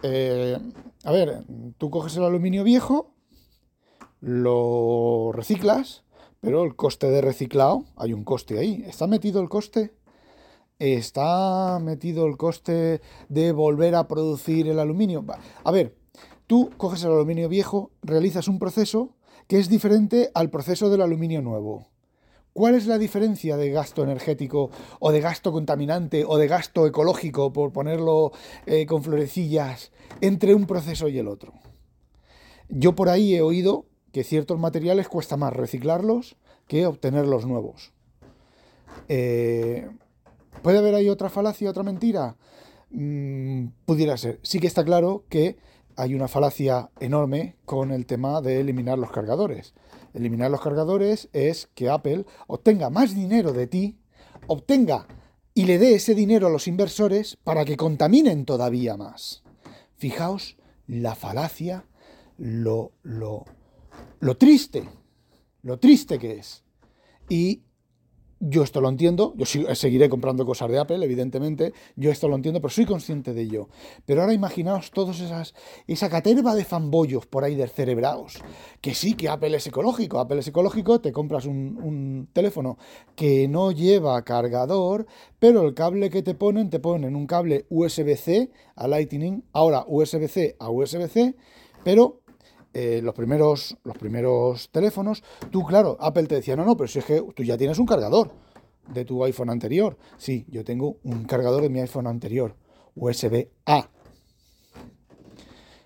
Eh, 0.04 0.58
a 1.04 1.12
ver, 1.12 1.44
tú 1.78 1.90
coges 1.90 2.16
el 2.18 2.24
aluminio 2.24 2.64
viejo, 2.64 3.14
lo 4.22 5.32
reciclas, 5.34 6.04
pero 6.40 6.64
el 6.64 6.76
coste 6.76 7.08
de 7.10 7.22
reciclado, 7.22 7.86
hay 7.98 8.14
un 8.14 8.24
coste 8.24 8.60
ahí. 8.60 8.84
¿Está 8.86 9.08
metido 9.08 9.42
el 9.42 9.50
coste? 9.50 9.94
Está 10.80 11.80
metido 11.80 12.26
el 12.26 12.38
coste 12.38 13.02
de 13.28 13.52
volver 13.52 13.96
a 13.96 14.08
producir 14.08 14.68
el 14.68 14.80
aluminio. 14.80 15.26
A 15.64 15.72
ver, 15.72 15.96
tú 16.48 16.72
coges 16.78 17.04
el 17.04 17.12
aluminio 17.12 17.50
viejo, 17.50 17.92
realizas 18.02 18.48
un 18.48 18.60
proceso 18.60 19.16
que 19.48 19.60
es 19.60 19.68
diferente 19.70 20.32
al 20.34 20.50
proceso 20.50 20.90
del 20.90 21.02
aluminio 21.02 21.42
nuevo. 21.42 21.88
¿Cuál 22.54 22.76
es 22.76 22.88
la 22.88 22.98
diferencia 22.98 23.58
de 23.58 23.72
gasto 23.72 24.04
energético 24.04 24.72
o 25.00 25.12
de 25.12 25.22
gasto 25.22 25.52
contaminante 25.52 26.26
o 26.26 26.38
de 26.38 26.48
gasto 26.48 26.88
ecológico, 26.88 27.54
por 27.54 27.72
ponerlo 27.72 28.32
eh, 28.66 28.86
con 28.86 29.04
florecillas, 29.04 29.92
entre 30.22 30.56
un 30.56 30.66
proceso 30.66 31.08
y 31.08 31.20
el 31.20 31.28
otro? 31.28 31.54
Yo 32.70 32.96
por 32.96 33.10
ahí 33.10 33.36
he 33.36 33.42
oído 33.42 33.86
que 34.12 34.24
ciertos 34.24 34.60
materiales 34.60 35.08
cuesta 35.08 35.38
más 35.38 35.54
reciclarlos 35.54 36.38
que 36.68 36.86
obtenerlos 36.86 37.46
nuevos. 37.46 37.94
Eh, 39.08 39.88
¿Puede 40.62 40.80
haber 40.80 40.96
ahí 40.96 41.10
otra 41.10 41.30
falacia, 41.30 41.70
otra 41.70 41.84
mentira? 41.84 42.36
Mm, 42.92 43.68
pudiera 43.86 44.18
ser. 44.18 44.40
Sí 44.44 44.60
que 44.60 44.68
está 44.68 44.84
claro 44.84 45.26
que 45.30 45.58
hay 45.96 46.16
una 46.16 46.28
falacia 46.28 46.92
enorme 47.00 47.58
con 47.66 47.92
el 47.92 48.06
tema 48.06 48.42
de 48.42 48.62
eliminar 48.62 48.98
los 48.98 49.12
cargadores. 49.12 49.74
Eliminar 50.14 50.50
los 50.50 50.62
cargadores 50.62 51.30
es 51.34 51.70
que 51.76 51.90
Apple 51.90 52.26
obtenga 52.48 52.90
más 52.90 53.14
dinero 53.14 53.54
de 53.54 53.68
ti, 53.68 54.00
obtenga 54.48 55.08
y 55.54 55.66
le 55.66 55.78
dé 55.78 55.96
ese 55.96 56.16
dinero 56.16 56.48
a 56.48 56.50
los 56.50 56.68
inversores 56.68 57.38
para 57.44 57.66
que 57.66 57.78
contaminen 57.78 58.46
todavía 58.46 58.96
más. 58.96 59.44
Fijaos 59.98 60.58
la 60.88 61.16
falacia, 61.16 61.86
lo, 62.38 62.94
lo, 63.04 63.44
lo 64.20 64.38
triste, 64.38 64.88
lo 65.62 65.80
triste 65.80 66.18
que 66.18 66.40
es. 66.40 66.64
Y 67.28 67.64
yo 68.40 68.64
esto 68.64 68.82
lo 68.82 68.90
entiendo, 68.90 69.34
yo 69.38 69.46
seguiré 69.76 70.10
comprando 70.10 70.46
cosas 70.46 70.70
de 70.70 70.80
Apple, 70.80 71.04
evidentemente, 71.04 71.74
yo 71.96 72.12
esto 72.12 72.28
lo 72.28 72.36
entiendo, 72.36 72.62
pero 72.62 72.70
soy 72.70 72.86
consciente 72.86 73.34
de 73.34 73.42
ello. 73.42 73.68
Pero 74.06 74.22
ahora 74.22 74.34
imaginaos 74.34 74.92
todos 74.92 75.20
esas, 75.20 75.54
esa 75.88 76.10
caterva 76.10 76.56
de 76.56 76.64
fanboyos 76.64 77.26
por 77.26 77.44
ahí 77.44 77.56
descerebrados, 77.56 78.40
que 78.82 78.96
sí 78.96 79.14
que 79.14 79.30
Apple 79.30 79.56
es 79.58 79.68
ecológico, 79.68 80.20
Apple 80.20 80.40
es 80.40 80.48
ecológico, 80.48 81.02
te 81.02 81.12
compras 81.12 81.46
un, 81.46 81.80
un 81.82 82.30
teléfono 82.32 82.78
que 83.16 83.48
no 83.48 83.72
lleva 83.72 84.22
cargador, 84.24 85.06
pero 85.38 85.68
el 85.68 85.74
cable 85.74 86.10
que 86.10 86.24
te 86.24 86.36
ponen, 86.36 86.70
te 86.70 86.80
ponen 86.80 87.16
un 87.16 87.28
cable 87.28 87.66
USB-C 87.70 88.52
a 88.76 88.88
Lightning, 88.88 89.44
ahora 89.52 89.84
USB-C 89.88 90.56
a 90.60 90.70
USB-C, 90.70 91.36
pero 91.84 92.22
eh, 92.74 93.02
los, 93.04 93.14
primeros, 93.16 93.78
los 93.84 93.98
primeros 93.98 94.70
teléfonos, 94.70 95.24
tú, 95.52 95.64
claro, 95.64 95.98
Apple 96.00 96.28
te 96.28 96.36
decía, 96.36 96.56
no, 96.56 96.66
no, 96.66 96.78
pero 96.78 96.88
si 96.88 97.00
es 97.00 97.06
que 97.06 97.22
tú 97.36 97.44
ya 97.44 97.58
tienes 97.58 97.80
un 97.80 97.86
cargador 97.86 98.32
de 98.94 99.06
tu 99.06 99.24
iPhone 99.24 99.50
anterior. 99.50 99.98
Sí, 100.18 100.46
yo 100.50 100.64
tengo 100.64 100.98
un 101.04 101.26
cargador 101.26 101.62
de 101.62 101.70
mi 101.70 101.80
iPhone 101.80 102.08
anterior, 102.08 102.56
USB-A. 102.96 103.90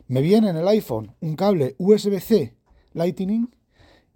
Me 0.07 0.21
viene 0.21 0.49
en 0.49 0.57
el 0.57 0.67
iPhone 0.67 1.15
un 1.21 1.35
cable 1.35 1.75
USB-C 1.77 2.55
Lightning, 2.93 3.49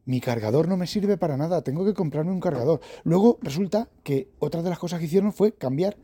mi 0.05 0.21
cargador 0.21 0.67
no 0.67 0.77
me 0.77 0.87
sirve 0.87 1.17
para 1.17 1.35
nada, 1.35 1.63
tengo 1.63 1.83
que 1.83 1.93
comprarme 1.93 2.31
un 2.31 2.39
cargador. 2.39 2.79
Luego 3.03 3.39
resulta 3.41 3.89
que 4.03 4.29
otra 4.39 4.61
de 4.61 4.69
las 4.69 4.79
cosas 4.79 4.99
que 4.99 5.05
hicieron 5.05 5.33
fue 5.33 5.53
cambiar 5.53 5.97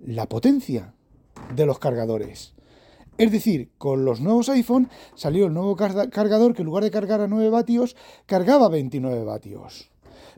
la 0.00 0.28
potencia 0.28 0.94
de 1.54 1.66
los 1.66 1.78
cargadores. 1.78 2.54
Es 3.16 3.30
decir, 3.30 3.70
con 3.78 4.04
los 4.04 4.20
nuevos 4.20 4.48
iPhone 4.48 4.88
salió 5.14 5.46
el 5.46 5.54
nuevo 5.54 5.76
cargador 5.76 6.54
que 6.54 6.62
en 6.62 6.66
lugar 6.66 6.82
de 6.82 6.90
cargar 6.90 7.20
a 7.20 7.28
9 7.28 7.48
vatios, 7.50 7.96
cargaba 8.26 8.68
29 8.68 9.24
vatios. 9.24 9.93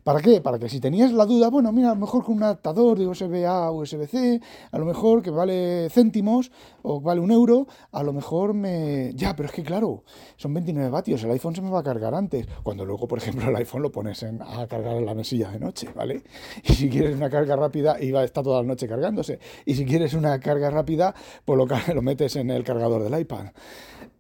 ¿Para 0.07 0.21
qué? 0.21 0.41
Para 0.41 0.61
que 0.61 0.69
si 0.69 0.79
tenías 0.79 1.13
la 1.13 1.27
duda, 1.27 1.51
bueno, 1.51 1.73
mira, 1.73 1.91
a 1.91 1.95
lo 1.95 2.01
mejor 2.03 2.23
con 2.23 2.37
un 2.37 2.45
adaptador 2.45 2.97
de 2.97 3.09
USB 3.09 3.45
A 3.45 3.67
a 3.67 3.73
USB 3.73 4.07
C, 4.07 4.41
a 4.71 4.79
lo 4.79 4.85
mejor 4.85 5.21
que 5.21 5.31
vale 5.31 5.89
céntimos 5.91 6.53
o 6.83 7.01
vale 7.01 7.21
un 7.21 7.33
euro, 7.33 7.67
a 7.91 8.05
lo 8.05 8.13
mejor 8.13 8.55
me... 8.55 9.11
Ya, 9.17 9.35
pero 9.35 9.49
es 9.49 9.53
que 9.53 9.65
claro, 9.65 10.05
son 10.37 10.55
29 10.55 10.91
vatios, 10.91 11.25
el 11.25 11.33
iPhone 11.33 11.57
se 11.57 11.61
me 11.61 11.71
va 11.71 11.81
a 11.81 11.83
cargar 11.83 12.15
antes. 12.15 12.47
Cuando 12.63 12.85
luego, 12.85 13.09
por 13.09 13.19
ejemplo, 13.19 13.51
el 13.51 13.57
iPhone 13.57 13.83
lo 13.83 13.91
pones 13.91 14.23
a 14.23 14.69
cargar 14.69 14.97
en 14.97 15.07
la 15.07 15.15
mesilla 15.17 15.51
de 15.51 15.59
noche, 15.59 15.89
¿vale? 15.93 16.23
Y 16.63 16.73
si 16.75 16.89
quieres 16.89 17.17
una 17.17 17.29
carga 17.29 17.57
rápida, 17.57 18.01
iba, 18.01 18.23
está 18.23 18.45
toda 18.45 18.63
la 18.63 18.69
noche 18.69 18.87
cargándose. 18.87 19.41
Y 19.65 19.75
si 19.75 19.85
quieres 19.85 20.15
una 20.15 20.39
carga 20.39 20.71
rápida, 20.71 21.17
pues 21.45 21.59
lo, 21.59 21.67
lo 21.95 22.03
metes 22.03 22.37
en 22.37 22.53
el 22.53 22.63
cargador 22.63 23.03
del 23.03 23.21
iPad. 23.21 23.47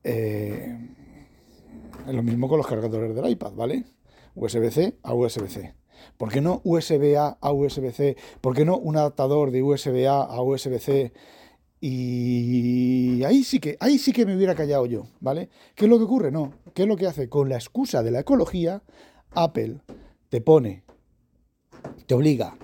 Eh, 0.02 0.78
lo 2.08 2.24
mismo 2.24 2.48
con 2.48 2.58
los 2.58 2.66
cargadores 2.66 3.14
del 3.14 3.30
iPad, 3.30 3.52
¿vale? 3.54 3.84
USB-C 4.36 4.98
a 5.02 5.14
USB-C. 5.14 5.74
¿Por 6.16 6.30
qué 6.30 6.40
no 6.40 6.60
USB-A 6.62 7.38
a 7.40 7.52
USB-C? 7.52 8.16
¿Por 8.40 8.54
qué 8.54 8.64
no 8.64 8.76
un 8.76 8.96
adaptador 8.96 9.50
de 9.50 9.62
USB-A 9.62 10.22
a 10.22 10.42
USB-C? 10.42 11.12
Y 11.80 13.22
ahí 13.24 13.44
sí 13.44 13.60
que 13.60 13.76
ahí 13.80 13.98
sí 13.98 14.12
que 14.12 14.24
me 14.24 14.36
hubiera 14.36 14.54
callado 14.54 14.86
yo, 14.86 15.08
¿vale? 15.20 15.50
¿Qué 15.74 15.84
es 15.84 15.90
lo 15.90 15.98
que 15.98 16.04
ocurre? 16.04 16.30
No, 16.30 16.52
¿qué 16.74 16.82
es 16.82 16.88
lo 16.88 16.96
que 16.96 17.06
hace? 17.06 17.28
Con 17.28 17.48
la 17.48 17.56
excusa 17.56 18.02
de 18.02 18.10
la 18.10 18.20
ecología, 18.20 18.82
Apple 19.32 19.80
te 20.28 20.40
pone, 20.40 20.84
te 22.06 22.14
obliga, 22.14 22.56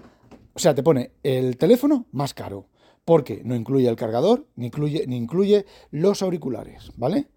o 0.54 0.58
sea, 0.58 0.74
te 0.74 0.82
pone 0.82 1.12
el 1.22 1.56
teléfono 1.56 2.06
más 2.10 2.34
caro, 2.34 2.68
porque 3.04 3.42
no 3.44 3.54
incluye 3.54 3.88
el 3.88 3.96
cargador, 3.96 4.46
ni 4.56 4.66
incluye, 4.66 5.06
ni 5.06 5.16
incluye 5.16 5.66
los 5.90 6.22
auriculares, 6.22 6.90
¿vale? 6.96 7.28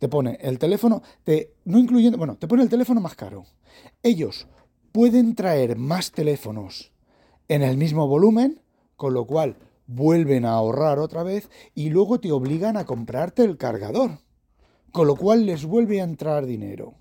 Te 0.00 0.08
pone 0.08 0.38
el 0.40 0.58
teléfono, 0.58 1.02
te, 1.24 1.52
no 1.66 1.78
incluyendo, 1.78 2.18
bueno, 2.18 2.36
te 2.36 2.48
pone 2.48 2.62
el 2.62 2.70
teléfono 2.70 3.00
más 3.00 3.14
caro. 3.14 3.44
Ellos 4.02 4.48
pueden 4.92 5.34
traer 5.34 5.76
más 5.76 6.10
teléfonos 6.10 6.90
en 7.48 7.62
el 7.62 7.76
mismo 7.76 8.08
volumen, 8.08 8.62
con 8.96 9.12
lo 9.12 9.26
cual 9.26 9.56
vuelven 9.86 10.46
a 10.46 10.52
ahorrar 10.52 10.98
otra 10.98 11.22
vez 11.22 11.50
y 11.74 11.90
luego 11.90 12.18
te 12.18 12.32
obligan 12.32 12.78
a 12.78 12.86
comprarte 12.86 13.44
el 13.44 13.58
cargador, 13.58 14.20
con 14.90 15.06
lo 15.06 15.16
cual 15.16 15.44
les 15.44 15.66
vuelve 15.66 16.00
a 16.00 16.04
entrar 16.04 16.46
dinero. 16.46 16.94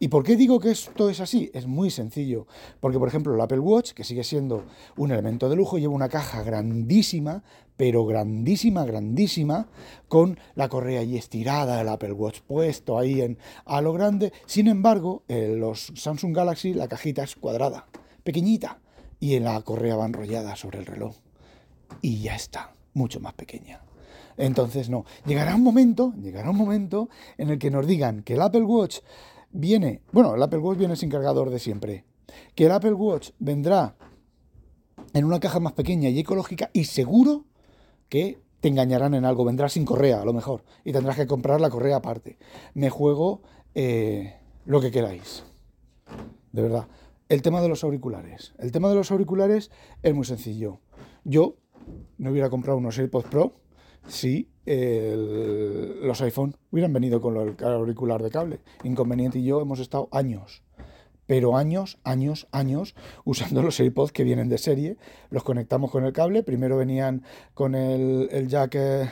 ¿Y 0.00 0.08
por 0.08 0.24
qué 0.24 0.36
digo 0.36 0.58
que 0.58 0.72
esto 0.72 1.08
es 1.08 1.20
así? 1.20 1.50
Es 1.54 1.66
muy 1.66 1.90
sencillo. 1.90 2.46
Porque, 2.80 2.98
por 2.98 3.08
ejemplo, 3.08 3.34
el 3.34 3.40
Apple 3.40 3.60
Watch, 3.60 3.92
que 3.92 4.04
sigue 4.04 4.24
siendo 4.24 4.64
un 4.96 5.12
elemento 5.12 5.48
de 5.48 5.56
lujo, 5.56 5.78
lleva 5.78 5.94
una 5.94 6.08
caja 6.08 6.42
grandísima, 6.42 7.44
pero 7.76 8.04
grandísima, 8.04 8.84
grandísima, 8.84 9.68
con 10.08 10.38
la 10.56 10.68
correa 10.68 11.00
ahí 11.00 11.16
estirada, 11.16 11.80
el 11.80 11.88
Apple 11.88 12.12
Watch 12.12 12.40
puesto 12.40 12.98
ahí 12.98 13.20
en, 13.20 13.38
a 13.64 13.80
lo 13.80 13.92
grande. 13.92 14.32
Sin 14.46 14.66
embargo, 14.66 15.22
en 15.28 15.60
los 15.60 15.92
Samsung 15.94 16.34
Galaxy 16.34 16.74
la 16.74 16.88
cajita 16.88 17.22
es 17.22 17.36
cuadrada, 17.36 17.86
pequeñita, 18.24 18.80
y 19.20 19.36
en 19.36 19.44
la 19.44 19.60
correa 19.62 19.96
va 19.96 20.06
enrollada 20.06 20.56
sobre 20.56 20.80
el 20.80 20.86
reloj. 20.86 21.16
Y 22.02 22.20
ya 22.20 22.34
está, 22.34 22.74
mucho 22.94 23.20
más 23.20 23.34
pequeña. 23.34 23.80
Entonces, 24.36 24.90
no, 24.90 25.04
llegará 25.26 25.54
un 25.54 25.62
momento, 25.62 26.12
llegará 26.20 26.50
un 26.50 26.56
momento 26.56 27.08
en 27.38 27.50
el 27.50 27.58
que 27.58 27.70
nos 27.70 27.86
digan 27.86 28.22
que 28.22 28.34
el 28.34 28.42
Apple 28.42 28.62
Watch 28.62 28.98
viene, 29.54 30.02
bueno, 30.12 30.34
el 30.34 30.42
Apple 30.42 30.58
Watch 30.58 30.78
viene 30.78 30.96
sin 30.96 31.08
cargador 31.08 31.48
de 31.48 31.58
siempre, 31.58 32.04
que 32.54 32.66
el 32.66 32.72
Apple 32.72 32.92
Watch 32.92 33.30
vendrá 33.38 33.96
en 35.14 35.24
una 35.24 35.40
caja 35.40 35.60
más 35.60 35.72
pequeña 35.72 36.10
y 36.10 36.18
ecológica 36.18 36.70
y 36.72 36.84
seguro 36.84 37.46
que 38.08 38.42
te 38.60 38.68
engañarán 38.68 39.14
en 39.14 39.24
algo, 39.24 39.44
vendrá 39.44 39.68
sin 39.68 39.84
correa 39.84 40.20
a 40.20 40.24
lo 40.24 40.32
mejor 40.32 40.64
y 40.84 40.92
tendrás 40.92 41.16
que 41.16 41.26
comprar 41.26 41.60
la 41.60 41.70
correa 41.70 41.96
aparte. 41.96 42.36
Me 42.74 42.90
juego 42.90 43.42
eh, 43.74 44.36
lo 44.66 44.80
que 44.80 44.90
queráis, 44.90 45.44
de 46.52 46.62
verdad. 46.62 46.88
El 47.28 47.40
tema 47.40 47.62
de 47.62 47.68
los 47.68 47.84
auriculares. 47.84 48.54
El 48.58 48.72
tema 48.72 48.88
de 48.88 48.96
los 48.96 49.10
auriculares 49.10 49.70
es 50.02 50.14
muy 50.14 50.24
sencillo. 50.24 50.80
Yo 51.24 51.56
no 52.18 52.30
hubiera 52.30 52.50
comprado 52.50 52.78
unos 52.78 52.98
AirPods 52.98 53.28
Pro 53.28 53.54
si 54.06 54.48
los 54.66 56.20
iPhone 56.22 56.56
hubieran 56.70 56.92
venido 56.92 57.20
con 57.20 57.36
el 57.36 57.56
auricular 57.64 58.22
de 58.22 58.30
cable. 58.30 58.60
Inconveniente 58.82 59.38
y 59.38 59.44
yo 59.44 59.60
hemos 59.60 59.80
estado 59.80 60.08
años 60.10 60.62
pero 61.26 61.56
años, 61.56 61.98
años, 62.04 62.48
años 62.52 62.94
usando 63.24 63.62
los 63.62 63.80
AirPods 63.80 64.12
que 64.12 64.24
vienen 64.24 64.48
de 64.48 64.58
serie. 64.58 64.96
Los 65.30 65.44
conectamos 65.44 65.90
con 65.90 66.04
el 66.04 66.12
cable. 66.12 66.42
Primero 66.42 66.76
venían 66.76 67.22
con 67.54 67.74
el, 67.74 68.28
el 68.30 68.48
jack, 68.48 68.74
eh, 68.74 69.08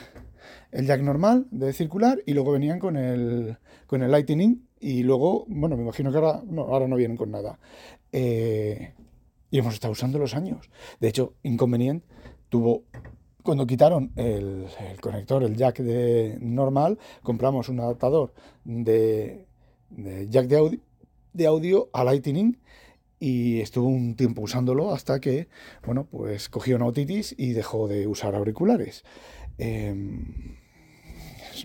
el 0.71 0.85
jack 0.85 1.01
normal 1.01 1.47
de 1.51 1.73
circular 1.73 2.21
y 2.25 2.33
luego 2.33 2.51
venían 2.51 2.79
con 2.79 2.97
el, 2.97 3.57
con 3.87 4.03
el 4.03 4.11
Lightning. 4.11 4.67
Y 4.79 5.03
luego, 5.03 5.45
bueno, 5.47 5.77
me 5.77 5.83
imagino 5.83 6.11
que 6.11 6.17
ahora 6.17 6.41
no, 6.45 6.63
ahora 6.63 6.87
no 6.87 6.95
vienen 6.95 7.17
con 7.17 7.31
nada. 7.31 7.59
Eh, 8.11 8.93
y 9.49 9.57
hemos 9.57 9.73
estado 9.73 9.93
usando 9.93 10.19
los 10.19 10.35
años. 10.35 10.69
De 10.99 11.07
hecho, 11.07 11.35
Inconvenient 11.43 12.03
tuvo 12.49 12.83
cuando 13.43 13.67
quitaron 13.67 14.11
el, 14.15 14.67
conector, 15.01 15.43
el 15.43 15.55
jack 15.55 15.79
de 15.79 16.37
normal, 16.41 16.97
compramos 17.21 17.69
un 17.69 17.79
adaptador 17.79 18.33
de, 18.63 19.45
jack 20.29 20.47
de 20.47 21.47
audio, 21.47 21.89
a 21.93 22.03
Lightning 22.03 22.57
y 23.19 23.59
estuvo 23.61 23.87
un 23.87 24.15
tiempo 24.15 24.41
usándolo 24.41 24.93
hasta 24.93 25.19
que, 25.19 25.47
bueno, 25.85 26.07
pues 26.09 26.49
cogió 26.49 26.75
una 26.75 26.85
otitis 26.85 27.35
y 27.37 27.53
dejó 27.53 27.87
de 27.87 28.07
usar 28.07 28.35
auriculares. 28.35 29.03
Eh, 29.57 29.93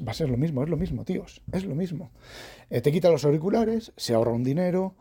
va 0.07 0.13
a 0.13 0.15
ser 0.15 0.29
lo 0.29 0.37
mismo, 0.37 0.63
es 0.63 0.69
lo 0.69 0.77
mismo, 0.77 1.05
tíos, 1.05 1.43
es 1.53 1.65
lo 1.65 1.75
mismo. 1.75 2.11
Eh, 2.71 2.81
te 2.81 2.93
quita 2.93 3.11
los 3.11 3.25
auriculares, 3.25 3.93
se 3.97 4.15
ahorra 4.15 4.33
un 4.33 4.45
dinero, 4.45 4.95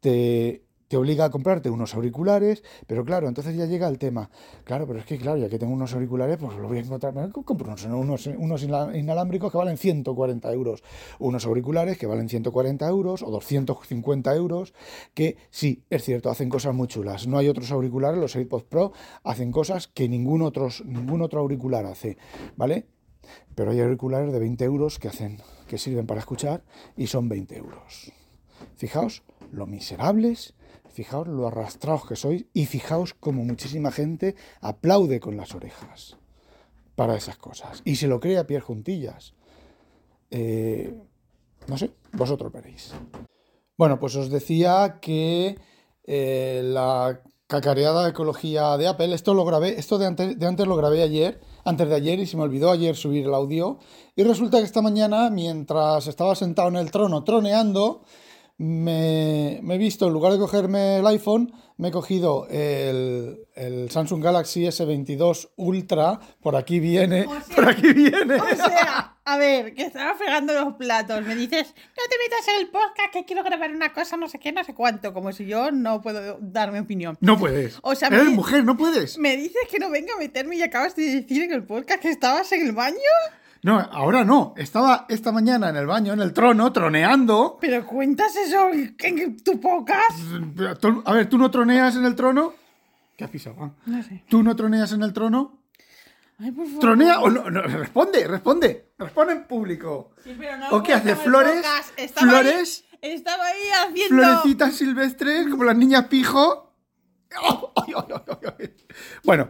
te 0.00 0.63
te 0.88 0.96
obliga 0.96 1.24
a 1.24 1.30
comprarte 1.30 1.70
unos 1.70 1.94
auriculares, 1.94 2.62
pero 2.86 3.04
claro, 3.04 3.28
entonces 3.28 3.56
ya 3.56 3.66
llega 3.66 3.88
el 3.88 3.98
tema. 3.98 4.30
Claro, 4.64 4.86
pero 4.86 4.98
es 4.98 5.06
que, 5.06 5.18
claro, 5.18 5.38
ya 5.38 5.48
que 5.48 5.58
tengo 5.58 5.72
unos 5.72 5.94
auriculares, 5.94 6.36
pues 6.38 6.56
lo 6.56 6.68
voy 6.68 6.78
a 6.78 6.80
encontrar. 6.80 7.14
Me 7.14 7.30
compro 7.30 7.66
unos, 7.66 7.84
unos, 7.84 8.26
unos 8.26 8.62
inalámbricos 8.62 9.50
que 9.50 9.58
valen 9.58 9.76
140 9.76 10.52
euros. 10.52 10.82
Unos 11.18 11.46
auriculares 11.46 11.98
que 11.98 12.06
valen 12.06 12.28
140 12.28 12.88
euros 12.88 13.22
o 13.22 13.30
250 13.30 14.34
euros, 14.34 14.74
que 15.14 15.36
sí, 15.50 15.84
es 15.90 16.04
cierto, 16.04 16.30
hacen 16.30 16.48
cosas 16.48 16.74
muy 16.74 16.88
chulas. 16.88 17.26
No 17.26 17.38
hay 17.38 17.48
otros 17.48 17.70
auriculares, 17.70 18.20
los 18.20 18.36
AirPods 18.36 18.64
Pro 18.64 18.92
hacen 19.22 19.52
cosas 19.52 19.88
que 19.88 20.08
ningún, 20.08 20.42
otros, 20.42 20.84
ningún 20.84 21.22
otro 21.22 21.40
auricular 21.40 21.86
hace, 21.86 22.18
¿vale? 22.56 22.86
Pero 23.54 23.70
hay 23.70 23.80
auriculares 23.80 24.32
de 24.32 24.38
20 24.38 24.64
euros 24.64 24.98
que 24.98 25.08
hacen, 25.08 25.38
que 25.66 25.78
sirven 25.78 26.06
para 26.06 26.20
escuchar 26.20 26.64
y 26.96 27.06
son 27.06 27.28
20 27.28 27.56
euros. 27.56 28.12
Fijaos 28.76 29.22
lo 29.52 29.66
miserables 29.66 30.54
Fijaos 30.94 31.26
lo 31.26 31.48
arrastrados 31.48 32.06
que 32.06 32.14
sois 32.14 32.46
y 32.54 32.66
fijaos 32.66 33.14
como 33.14 33.42
muchísima 33.44 33.90
gente 33.90 34.36
aplaude 34.60 35.18
con 35.18 35.36
las 35.36 35.52
orejas 35.52 36.16
para 36.94 37.16
esas 37.16 37.36
cosas. 37.36 37.82
Y 37.84 37.96
se 37.96 38.06
lo 38.06 38.20
cree 38.20 38.38
a 38.38 38.46
Pierre 38.46 38.64
Juntillas. 38.64 39.34
Eh, 40.30 40.94
no 41.66 41.76
sé, 41.76 41.90
vosotros 42.12 42.52
veréis. 42.52 42.94
Bueno, 43.76 43.98
pues 43.98 44.14
os 44.14 44.30
decía 44.30 44.98
que 45.02 45.58
eh, 46.04 46.60
la 46.62 47.20
cacareada 47.48 48.08
ecología 48.08 48.76
de 48.76 48.86
Apple, 48.86 49.16
esto 49.16 49.34
lo 49.34 49.44
grabé, 49.44 49.76
esto 49.76 49.98
de 49.98 50.06
antes, 50.06 50.38
de 50.38 50.46
antes 50.46 50.64
lo 50.64 50.76
grabé 50.76 51.02
ayer, 51.02 51.40
antes 51.64 51.88
de 51.88 51.94
ayer, 51.96 52.20
y 52.20 52.26
se 52.26 52.36
me 52.36 52.44
olvidó 52.44 52.70
ayer 52.70 52.94
subir 52.94 53.26
el 53.26 53.34
audio. 53.34 53.80
Y 54.14 54.22
resulta 54.22 54.58
que 54.58 54.64
esta 54.64 54.80
mañana, 54.80 55.28
mientras 55.28 56.06
estaba 56.06 56.36
sentado 56.36 56.68
en 56.68 56.76
el 56.76 56.92
trono 56.92 57.24
troneando, 57.24 58.04
me, 58.56 59.58
he 59.58 59.78
visto, 59.78 60.06
en 60.06 60.12
lugar 60.12 60.32
de 60.32 60.38
cogerme 60.38 60.98
el 60.98 61.06
iPhone, 61.08 61.52
me 61.76 61.88
he 61.88 61.90
cogido 61.90 62.46
el, 62.48 63.48
el 63.54 63.90
Samsung 63.90 64.22
Galaxy 64.22 64.64
S22 64.64 65.50
Ultra. 65.56 66.20
Por 66.40 66.54
aquí 66.54 66.78
viene. 66.78 67.26
por 67.54 67.68
aquí 67.68 67.92
viene. 67.92 68.36
O 68.36 68.56
sea, 68.56 69.16
a 69.24 69.38
ver, 69.38 69.74
que 69.74 69.82
estaba 69.82 70.14
fregando 70.14 70.52
los 70.52 70.74
platos. 70.74 71.24
Me 71.26 71.34
dices, 71.34 71.74
no 71.76 72.02
te 72.08 72.16
metas 72.22 72.46
en 72.48 72.60
el 72.60 72.68
podcast, 72.68 73.12
que 73.12 73.24
quiero 73.24 73.42
grabar 73.42 73.72
una 73.72 73.92
cosa, 73.92 74.16
no 74.16 74.28
sé 74.28 74.38
qué, 74.38 74.52
no 74.52 74.62
sé 74.62 74.72
cuánto. 74.72 75.12
Como 75.12 75.32
si 75.32 75.46
yo 75.46 75.72
no 75.72 76.00
puedo 76.00 76.38
dar 76.40 76.70
mi 76.70 76.78
opinión. 76.78 77.18
No 77.20 77.36
puedes. 77.36 77.78
O 77.82 77.96
sea, 77.96 78.06
Eres 78.08 78.26
mujer, 78.26 78.64
no 78.64 78.76
puedes. 78.76 79.18
Me 79.18 79.36
dices 79.36 79.62
que 79.68 79.80
no 79.80 79.90
venga 79.90 80.14
a 80.14 80.18
meterme 80.18 80.56
y 80.56 80.62
acabas 80.62 80.94
de 80.94 81.22
decir 81.22 81.42
en 81.42 81.52
el 81.52 81.64
podcast 81.64 82.00
que 82.00 82.10
estabas 82.10 82.52
en 82.52 82.66
el 82.66 82.72
baño. 82.72 82.98
No, 83.64 83.80
ahora 83.80 84.24
no. 84.26 84.52
Estaba 84.58 85.06
esta 85.08 85.32
mañana 85.32 85.70
en 85.70 85.76
el 85.76 85.86
baño, 85.86 86.12
en 86.12 86.20
el 86.20 86.34
trono, 86.34 86.70
troneando. 86.70 87.56
Pero 87.62 87.86
cuentas 87.86 88.36
eso 88.36 88.68
en 88.70 89.42
tu 89.42 89.58
podcast. 89.58 90.20
A 91.06 91.12
ver, 91.14 91.30
¿tú 91.30 91.38
no 91.38 91.50
troneas 91.50 91.96
en 91.96 92.04
el 92.04 92.14
trono? 92.14 92.52
¿Qué 93.16 93.24
has 93.24 93.30
pisado? 93.30 93.56
Ah. 93.58 93.70
No 93.86 94.02
sé. 94.02 94.22
¿Tú 94.28 94.42
no 94.42 94.54
troneas 94.54 94.92
en 94.92 95.02
el 95.02 95.14
trono? 95.14 95.62
Ay, 96.38 96.52
por 96.52 96.66
favor. 96.66 96.80
¿Tronea 96.80 97.20
o 97.20 97.30
no? 97.30 97.48
Responde, 97.48 98.28
responde. 98.28 98.90
Responde 98.98 99.32
en 99.32 99.44
público. 99.44 100.10
Sí, 100.22 100.36
pero 100.38 100.58
no 100.58 100.68
¿O 100.68 100.82
qué 100.82 100.92
hace? 100.92 101.16
¿Flores? 101.16 101.64
¿Flores? 102.14 102.84
estaba 103.00 103.46
ahí 103.46 103.70
haciendo. 103.88 104.14
Florecitas 104.14 104.74
silvestres, 104.74 105.46
como 105.48 105.64
las 105.64 105.76
niñas 105.76 106.04
pijo. 106.08 106.74
bueno, 109.24 109.48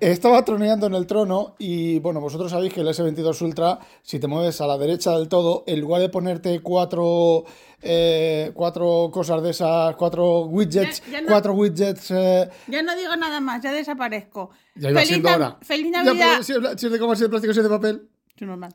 estaba 0.00 0.44
troneando 0.44 0.86
en 0.86 0.94
el 0.94 1.06
trono 1.06 1.54
y 1.58 1.98
bueno, 1.98 2.20
vosotros 2.20 2.50
sabéis 2.50 2.72
que 2.72 2.80
el 2.80 2.88
S22 2.88 3.42
Ultra, 3.42 3.78
si 4.02 4.18
te 4.18 4.26
mueves 4.26 4.60
a 4.60 4.66
la 4.66 4.78
derecha 4.78 5.16
del 5.16 5.28
todo, 5.28 5.64
en 5.66 5.80
lugar 5.80 6.00
de 6.00 6.08
ponerte 6.08 6.60
cuatro, 6.60 7.44
eh, 7.82 8.50
cuatro 8.54 9.10
cosas 9.12 9.42
de 9.42 9.50
esas, 9.50 9.94
cuatro 9.96 10.46
widgets, 10.46 11.02
cuatro 11.26 11.52
widgets... 11.54 12.10
Eh, 12.10 12.48
ya 12.66 12.82
no 12.82 12.96
digo 12.96 13.14
nada 13.16 13.40
más, 13.40 13.62
ya 13.62 13.72
desaparezco. 13.72 14.50
Ya 14.74 14.90
iba 14.90 15.04
siendo 15.04 15.28
ahora. 15.28 15.58
Feliz 15.62 15.90
Navidad. 15.90 16.42
si, 16.42 16.52
es 16.52 16.92
de 16.92 16.98
cómo 16.98 17.14
si 17.14 17.22
de 17.22 17.28
plástico, 17.28 17.52
si 17.52 17.60
es 17.60 17.64
de 17.64 17.70
papel. 17.70 18.08
Es 18.34 18.42
normal. 18.46 18.74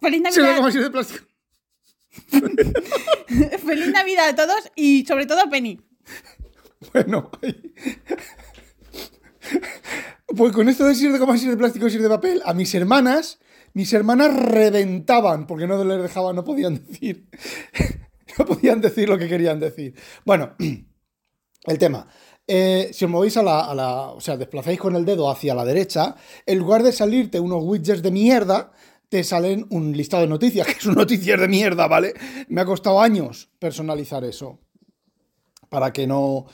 Feliz 0.00 0.22
Navidad. 0.22 0.32
Si 0.34 0.40
es 0.40 0.46
de 0.46 0.56
cómo 0.56 0.70
si 0.70 0.78
es 0.78 0.84
de 0.84 0.90
plástico. 0.90 1.24
Feliz 3.66 3.88
Navidad 3.88 4.28
a 4.28 4.34
todos 4.36 4.70
y 4.76 5.04
sobre 5.04 5.26
todo 5.26 5.42
a 5.42 5.46
Penny. 5.46 5.80
Bueno, 6.92 7.30
pues 10.34 10.52
con 10.52 10.68
esto 10.68 10.84
de 10.86 10.94
si 10.94 11.08
de 11.08 11.18
goma, 11.18 11.36
si 11.38 11.48
de 11.48 11.56
plástico, 11.56 11.88
si 11.88 11.98
de 11.98 12.08
papel, 12.08 12.42
a 12.44 12.54
mis 12.54 12.74
hermanas, 12.74 13.38
mis 13.72 13.92
hermanas 13.92 14.34
reventaban 14.34 15.46
porque 15.46 15.66
no 15.66 15.82
les 15.84 16.02
dejaban, 16.02 16.36
no 16.36 16.44
podían 16.44 16.86
decir, 16.86 17.28
no 18.38 18.44
podían 18.44 18.80
decir 18.80 19.08
lo 19.08 19.18
que 19.18 19.28
querían 19.28 19.60
decir. 19.60 19.94
Bueno, 20.24 20.54
el 21.64 21.78
tema. 21.78 22.06
Eh, 22.46 22.90
si 22.92 23.06
os 23.06 23.10
movéis 23.10 23.36
a 23.38 23.42
la, 23.42 24.10
o 24.10 24.20
sea, 24.20 24.36
desplazáis 24.36 24.78
con 24.78 24.94
el 24.96 25.04
dedo 25.04 25.30
hacia 25.30 25.54
la 25.54 25.64
derecha, 25.64 26.14
en 26.44 26.58
lugar 26.58 26.82
de 26.82 26.92
salirte 26.92 27.40
unos 27.40 27.62
widgets 27.64 28.02
de 28.02 28.10
mierda, 28.10 28.72
te 29.08 29.24
salen 29.24 29.66
un 29.70 29.96
listado 29.96 30.22
de 30.22 30.28
noticias, 30.28 30.66
que 30.74 30.80
son 30.80 30.94
noticias 30.94 31.40
de 31.40 31.48
mierda, 31.48 31.86
¿vale? 31.86 32.14
Me 32.48 32.60
ha 32.60 32.64
costado 32.64 33.00
años 33.00 33.50
personalizar 33.58 34.24
eso. 34.24 34.60
Para 35.68 35.92
que 35.92 36.06
no. 36.06 36.46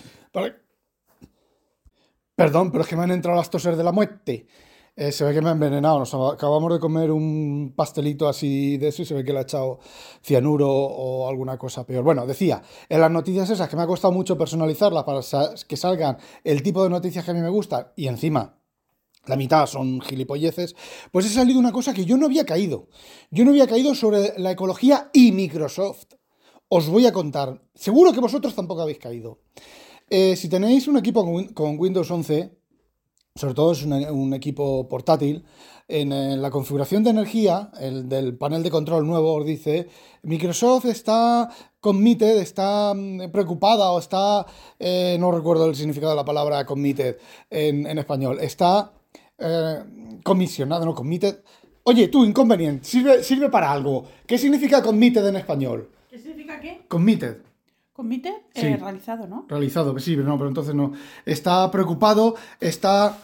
Perdón, 2.40 2.70
pero 2.72 2.84
es 2.84 2.88
que 2.88 2.96
me 2.96 3.02
han 3.02 3.10
entrado 3.10 3.36
las 3.36 3.50
toses 3.50 3.76
de 3.76 3.84
la 3.84 3.92
muerte. 3.92 4.46
Eh, 4.96 5.12
se 5.12 5.24
ve 5.24 5.34
que 5.34 5.42
me 5.42 5.50
ha 5.50 5.52
envenenado. 5.52 5.98
Nos 5.98 6.14
acabamos 6.14 6.72
de 6.72 6.80
comer 6.80 7.10
un 7.10 7.74
pastelito 7.76 8.26
así 8.26 8.78
de 8.78 8.88
eso 8.88 9.02
y 9.02 9.04
se 9.04 9.12
ve 9.12 9.22
que 9.22 9.34
le 9.34 9.40
ha 9.40 9.42
echado 9.42 9.78
cianuro 10.22 10.66
o 10.70 11.28
alguna 11.28 11.58
cosa 11.58 11.84
peor. 11.84 12.02
Bueno, 12.02 12.26
decía, 12.26 12.62
en 12.88 12.98
las 13.02 13.10
noticias 13.10 13.50
esas 13.50 13.68
que 13.68 13.76
me 13.76 13.82
ha 13.82 13.86
costado 13.86 14.14
mucho 14.14 14.38
personalizarlas 14.38 15.04
para 15.04 15.20
que 15.68 15.76
salgan 15.76 16.16
el 16.42 16.62
tipo 16.62 16.82
de 16.82 16.88
noticias 16.88 17.26
que 17.26 17.30
a 17.30 17.34
mí 17.34 17.40
me 17.40 17.50
gustan 17.50 17.88
y 17.94 18.06
encima 18.06 18.56
la 19.26 19.36
mitad 19.36 19.66
son 19.66 20.00
gilipolleces, 20.00 20.74
pues 21.12 21.26
he 21.26 21.28
salido 21.28 21.58
una 21.58 21.72
cosa 21.72 21.92
que 21.92 22.06
yo 22.06 22.16
no 22.16 22.24
había 22.24 22.46
caído. 22.46 22.88
Yo 23.30 23.44
no 23.44 23.50
había 23.50 23.66
caído 23.66 23.94
sobre 23.94 24.32
la 24.38 24.52
ecología 24.52 25.10
y 25.12 25.32
Microsoft. 25.32 26.14
Os 26.70 26.88
voy 26.88 27.04
a 27.04 27.12
contar. 27.12 27.60
Seguro 27.74 28.14
que 28.14 28.20
vosotros 28.20 28.54
tampoco 28.54 28.80
habéis 28.80 28.98
caído. 28.98 29.40
Eh, 30.12 30.34
si 30.34 30.48
tenéis 30.48 30.88
un 30.88 30.96
equipo 30.96 31.24
con, 31.54 31.78
Windows 31.78 32.10
11, 32.10 32.50
sobre 33.36 33.54
todo 33.54 33.70
es 33.70 33.84
un, 33.84 34.34
equipo 34.34 34.88
portátil, 34.88 35.44
en, 35.86 36.42
la 36.42 36.50
configuración 36.50 37.04
de 37.04 37.10
energía, 37.10 37.70
el 37.80 38.08
del 38.08 38.36
panel 38.36 38.64
de 38.64 38.72
control 38.72 39.06
nuevo 39.06 39.34
os 39.34 39.46
dice, 39.46 39.86
Microsoft 40.24 40.86
está 40.86 41.48
committed, 41.78 42.38
está 42.38 42.92
mm, 42.92 43.30
preocupada 43.30 43.92
o 43.92 44.00
está, 44.00 44.46
eh, 44.80 45.16
no 45.20 45.30
recuerdo 45.30 45.66
el 45.66 45.76
significado 45.76 46.10
de 46.10 46.16
la 46.16 46.24
palabra 46.24 46.66
committed 46.66 47.16
en, 47.48 47.86
español, 47.96 48.38
está 48.40 48.92
eh, 49.38 49.78
comisionado, 50.24 50.84
no 50.84 50.94
committed. 50.94 51.38
Oye, 51.84 52.08
tú, 52.08 52.24
inconveniente, 52.24 52.84
sirve, 52.84 53.22
sirve 53.22 53.48
para 53.48 53.70
algo. 53.70 54.06
¿Qué 54.26 54.38
significa 54.38 54.82
committed 54.82 55.24
en 55.24 55.36
español? 55.36 55.88
¿Qué 56.10 56.18
significa 56.18 56.58
qué? 56.58 56.84
Committed. 56.88 57.49
Comité 58.00 58.32
eh, 58.54 58.78
realizado, 58.80 59.26
¿no? 59.26 59.44
Realizado, 59.46 59.98
sí, 59.98 60.16
pero 60.16 60.26
no, 60.26 60.38
pero 60.38 60.48
entonces 60.48 60.74
no. 60.74 60.94
Está 61.26 61.70
preocupado, 61.70 62.34
está 62.58 63.18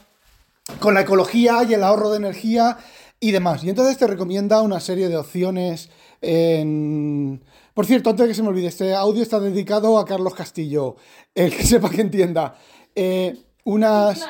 con 0.80 0.92
la 0.92 1.00
ecología 1.00 1.64
y 1.64 1.72
el 1.72 1.82
ahorro 1.82 2.10
de 2.10 2.18
energía 2.18 2.76
y 3.18 3.30
demás. 3.30 3.64
Y 3.64 3.70
entonces 3.70 3.96
te 3.96 4.06
recomienda 4.06 4.60
una 4.60 4.78
serie 4.80 5.08
de 5.08 5.16
opciones 5.16 5.88
en... 6.20 7.42
Por 7.72 7.86
cierto, 7.86 8.10
antes 8.10 8.24
de 8.24 8.28
que 8.28 8.34
se 8.34 8.42
me 8.42 8.50
olvide, 8.50 8.66
este 8.66 8.94
audio 8.94 9.22
está 9.22 9.40
dedicado 9.40 9.98
a 9.98 10.04
Carlos 10.04 10.34
Castillo, 10.34 10.96
el 11.34 11.56
que 11.56 11.62
sepa 11.64 11.88
que 11.88 12.02
entienda. 12.02 12.58
Eh, 12.94 13.34
unas... 13.64 14.28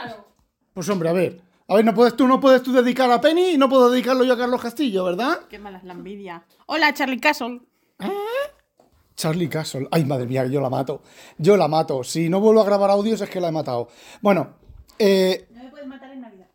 Pues 0.73 0.89
hombre, 0.89 1.09
a 1.09 1.13
ver. 1.13 1.43
A 1.67 1.75
ver, 1.75 1.85
no 1.85 1.93
puedes, 1.93 2.17
tú 2.17 2.29
no 2.29 2.39
puedes 2.39 2.63
tú 2.63 2.73
dedicar 2.73 3.11
a 3.11 3.21
Penny 3.21 3.55
y 3.55 3.59
no 3.59 3.69
puedo 3.69 3.91
dedicarlo 3.91 4.23
yo 4.23 4.35
a 4.35 4.39
Carlos 4.39 4.63
Castillo, 4.63 5.03
¿verdad? 5.03 5.41
Qué 5.49 5.59
mala 5.59 5.79
es 5.79 5.85
la 5.85 5.95
envidia. 5.95 6.47
Hola, 6.67 6.95
Charlie 6.95 7.19
Castle. 7.19 7.63
¿Eh? 7.99 8.09
Charlie 9.17 9.49
Castle. 9.49 9.89
Ay, 9.91 10.05
madre 10.05 10.27
mía, 10.27 10.47
yo 10.47 10.61
la 10.61 10.71
mato. 10.71 11.03
Yo 11.39 11.57
la 11.57 11.69
mato. 11.69 12.05
Si 12.05 12.29
no 12.29 12.41
vuelvo 12.41 12.61
a 12.61 12.65
grabar 12.65 12.91
audios 12.91 13.21
es 13.21 13.31
que 13.31 13.41
la 13.41 13.49
he 13.49 13.53
matado. 13.53 13.89
Bueno, 14.21 14.57
eh, 14.99 15.49
No 15.51 15.65
me 15.65 15.71
puedes 15.71 15.87
matar 15.89 16.13
en 16.13 16.21
Navidad. 16.21 16.47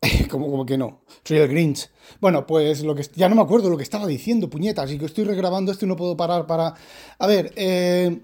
como, 0.30 0.50
como 0.50 0.64
que 0.64 0.78
no. 0.78 1.02
Soy 1.24 1.38
el 1.38 1.48
Grinch. 1.48 1.90
Bueno, 2.20 2.46
pues 2.46 2.82
lo 2.82 2.94
que 2.94 3.04
ya 3.14 3.28
no 3.28 3.34
me 3.34 3.42
acuerdo 3.42 3.68
lo 3.68 3.76
que 3.76 3.82
estaba 3.82 4.06
diciendo, 4.06 4.48
puñetas, 4.48 4.86
así 4.86 4.98
que 4.98 5.06
estoy 5.06 5.24
regrabando 5.24 5.72
esto 5.72 5.84
y 5.84 5.88
no 5.88 5.96
puedo 5.96 6.16
parar 6.16 6.46
para. 6.46 6.74
A 7.18 7.26
ver, 7.26 7.52
eh. 7.56 8.22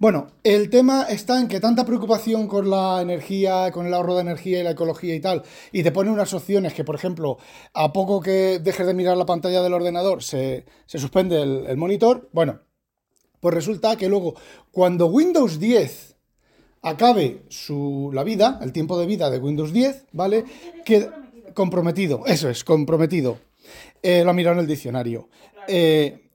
Bueno, 0.00 0.28
el 0.44 0.70
tema 0.70 1.06
está 1.08 1.40
en 1.40 1.48
que 1.48 1.58
tanta 1.58 1.84
preocupación 1.84 2.46
con 2.46 2.70
la 2.70 3.02
energía, 3.02 3.72
con 3.72 3.84
el 3.84 3.92
ahorro 3.92 4.14
de 4.14 4.20
energía 4.20 4.60
y 4.60 4.62
la 4.62 4.70
ecología 4.70 5.12
y 5.12 5.20
tal, 5.20 5.42
y 5.72 5.82
te 5.82 5.90
pone 5.90 6.08
unas 6.08 6.32
opciones 6.34 6.72
que, 6.72 6.84
por 6.84 6.94
ejemplo, 6.94 7.38
a 7.74 7.92
poco 7.92 8.20
que 8.20 8.60
dejes 8.60 8.86
de 8.86 8.94
mirar 8.94 9.16
la 9.16 9.26
pantalla 9.26 9.60
del 9.60 9.74
ordenador, 9.74 10.22
se, 10.22 10.66
se 10.86 11.00
suspende 11.00 11.42
el, 11.42 11.66
el 11.66 11.76
monitor. 11.76 12.28
Bueno, 12.32 12.60
pues 13.40 13.54
resulta 13.54 13.96
que 13.96 14.08
luego, 14.08 14.34
cuando 14.70 15.06
Windows 15.06 15.58
10 15.58 16.16
acabe 16.82 17.42
su, 17.48 18.10
la 18.12 18.24
vida, 18.24 18.58
el 18.62 18.72
tiempo 18.72 18.98
de 18.98 19.06
vida 19.06 19.30
de 19.30 19.38
Windows 19.38 19.72
10, 19.72 20.06
¿vale? 20.12 20.44
Que, 20.84 21.08
comprometido, 21.54 22.24
eso 22.26 22.48
es, 22.48 22.64
comprometido. 22.64 23.38
Eh, 24.02 24.22
lo 24.24 24.30
ha 24.30 24.34
mirado 24.34 24.54
en 24.54 24.60
el 24.60 24.66
diccionario. 24.66 25.28
Eh, 25.66 26.30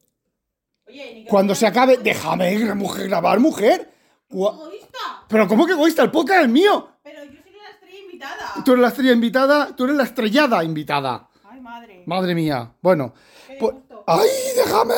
Oye, 0.87 1.25
cuando 1.29 1.55
se 1.55 1.65
acabe, 1.65 1.97
déjame 1.97 2.75
mujer, 2.75 3.07
grabar, 3.07 3.39
mujer. 3.39 3.89
Egoísta. 4.29 5.25
Pero 5.27 5.47
¿cómo 5.47 5.65
que 5.65 5.73
egoísta? 5.73 6.03
El 6.03 6.11
podcast 6.11 6.43
es 6.43 6.49
mío. 6.49 6.89
Pero 7.03 7.23
yo 7.23 7.41
soy 7.41 7.53
la 7.53 7.69
estrella 7.69 7.99
invitada. 7.99 8.63
Tú 8.63 8.71
eres 8.71 8.81
la 8.81 8.87
estrella 8.89 9.11
invitada, 9.11 9.75
tú 9.75 9.83
eres 9.85 9.95
la 9.95 10.03
estrellada 10.03 10.63
invitada. 10.63 11.29
Ay, 11.43 11.61
madre. 11.61 12.03
Madre 12.05 12.35
mía. 12.35 12.73
Bueno. 12.81 13.13
Pues-. 13.59 13.75
¡Ay, 14.05 14.27
déjame! 14.55 14.93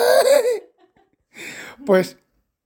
Pues 1.85 2.17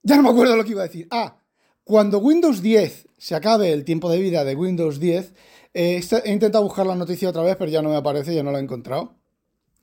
ya 0.01 0.15
no 0.15 0.23
me 0.23 0.29
acuerdo 0.29 0.55
lo 0.55 0.63
que 0.63 0.71
iba 0.71 0.82
a 0.82 0.88
decir. 0.88 1.08
Ah, 1.12 1.41
cuando 1.84 2.19
Windows 2.19 2.62
10 2.62 3.10
se 3.17 3.36
acabe 3.36 3.71
el 3.73 3.84
tiempo 3.84 4.10
de 4.10 4.19
vida 4.19 4.43
de 4.45 4.55
Windows 4.55 4.99
10, 4.99 5.34
eh, 5.73 6.01
he 6.23 6.32
intentado 6.32 6.63
buscar 6.63 6.86
la 6.86 6.95
noticia 6.95 7.29
otra 7.29 7.43
vez, 7.43 7.55
pero 7.58 7.69
ya 7.69 7.82
no 7.82 7.89
me 7.89 7.95
aparece, 7.95 8.34
ya 8.34 8.43
no 8.43 8.51
la 8.51 8.60
he 8.60 8.63
encontrado. 8.63 9.15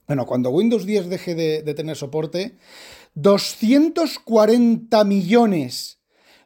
Bueno, 0.06 0.24
cuando 0.24 0.50
Windows 0.50 0.86
10 0.86 1.08
deje 1.08 1.34
de, 1.34 1.62
de 1.62 1.74
tener 1.74 1.96
soporte, 1.96 2.56
240 3.14 5.04
millones, 5.04 5.98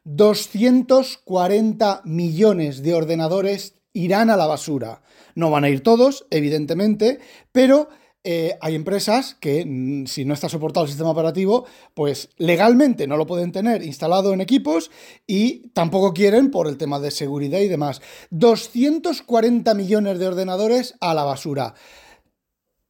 240 0.04 2.02
millones 2.04 2.82
de 2.82 2.94
ordenadores 2.94 3.74
irán 3.92 4.30
a 4.30 4.36
la 4.36 4.46
basura. 4.46 5.02
No 5.34 5.50
van 5.50 5.64
a 5.64 5.68
ir 5.68 5.82
todos, 5.82 6.26
evidentemente, 6.30 7.20
pero 7.52 7.88
eh, 8.22 8.58
hay 8.60 8.74
empresas 8.74 9.34
que, 9.40 9.64
mm, 9.66 10.06
si 10.06 10.24
no 10.24 10.34
está 10.34 10.48
soportado 10.48 10.84
el 10.84 10.90
sistema 10.90 11.10
operativo, 11.10 11.64
pues 11.94 12.28
legalmente 12.36 13.06
no 13.06 13.16
lo 13.16 13.26
pueden 13.26 13.50
tener 13.52 13.82
instalado 13.82 14.32
en 14.34 14.40
equipos 14.40 14.90
y 15.26 15.68
tampoco 15.70 16.12
quieren 16.12 16.50
por 16.50 16.66
el 16.68 16.76
tema 16.76 17.00
de 17.00 17.10
seguridad 17.10 17.60
y 17.60 17.68
demás. 17.68 18.02
240 18.30 19.72
millones 19.74 20.18
de 20.18 20.26
ordenadores 20.28 20.94
a 21.00 21.14
la 21.14 21.24
basura 21.24 21.74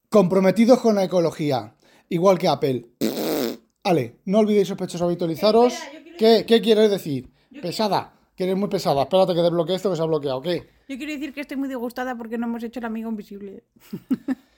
comprometidos 0.09 0.81
con 0.81 0.97
la 0.97 1.05
ecología, 1.05 1.75
igual 2.09 2.39
que 2.39 2.49
Apple. 2.49 2.87
Ale, 3.85 4.17
no 4.25 4.41
olvidéis 4.41 4.69
sospechosos 4.69 5.03
habitualizaros. 5.03 5.73
Espera, 5.73 5.93
yo 5.93 6.03
quiero 6.03 6.17
¿Qué, 6.19 6.27
decir- 6.27 6.47
¿Qué 6.47 6.61
quieres 6.61 6.91
decir? 6.91 7.31
Yo 7.51 7.61
Pesada, 7.63 8.13
que 8.37 8.45
eres 8.45 8.57
muy 8.57 8.69
pesada. 8.69 9.03
Espérate 9.03 9.35
que 9.35 9.41
desbloquee 9.43 9.75
esto 9.77 9.91
que 9.91 9.97
se 9.97 10.03
ha 10.03 10.07
bloqueado, 10.07 10.43
¿qué? 10.43 10.67
Yo 10.89 10.97
quiero 10.99 11.13
decir 11.13 11.33
que 11.33 11.41
estoy 11.41 11.57
muy 11.57 11.69
disgustada 11.69 12.17
porque 12.17 12.37
no 12.37 12.47
hemos 12.47 12.63
hecho 12.65 12.81
el 12.81 12.87
amigo 12.87 13.09
invisible. 13.09 13.63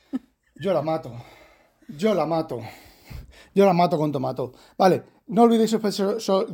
Yo 0.63 0.73
la 0.73 0.81
mato. 0.81 1.11
Yo 1.89 2.15
la 2.15 2.25
mato. 2.25 2.61
Yo 3.53 3.67
la 3.67 3.73
mato 3.73 3.99
con 3.99 4.13
tomato. 4.13 4.53
Vale, 4.79 5.03
no 5.27 5.43
olvidéis 5.43 5.73
sospechosos. 5.73 6.53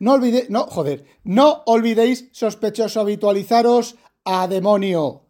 No 0.00 0.14
olvidéis. 0.14 0.50
No, 0.50 0.66
joder. 0.66 1.04
No 1.22 1.62
olvidéis 1.66 2.28
sospechosos 2.32 2.96
habitualizaros 2.96 3.94
a 4.24 4.48
demonio. 4.48 5.25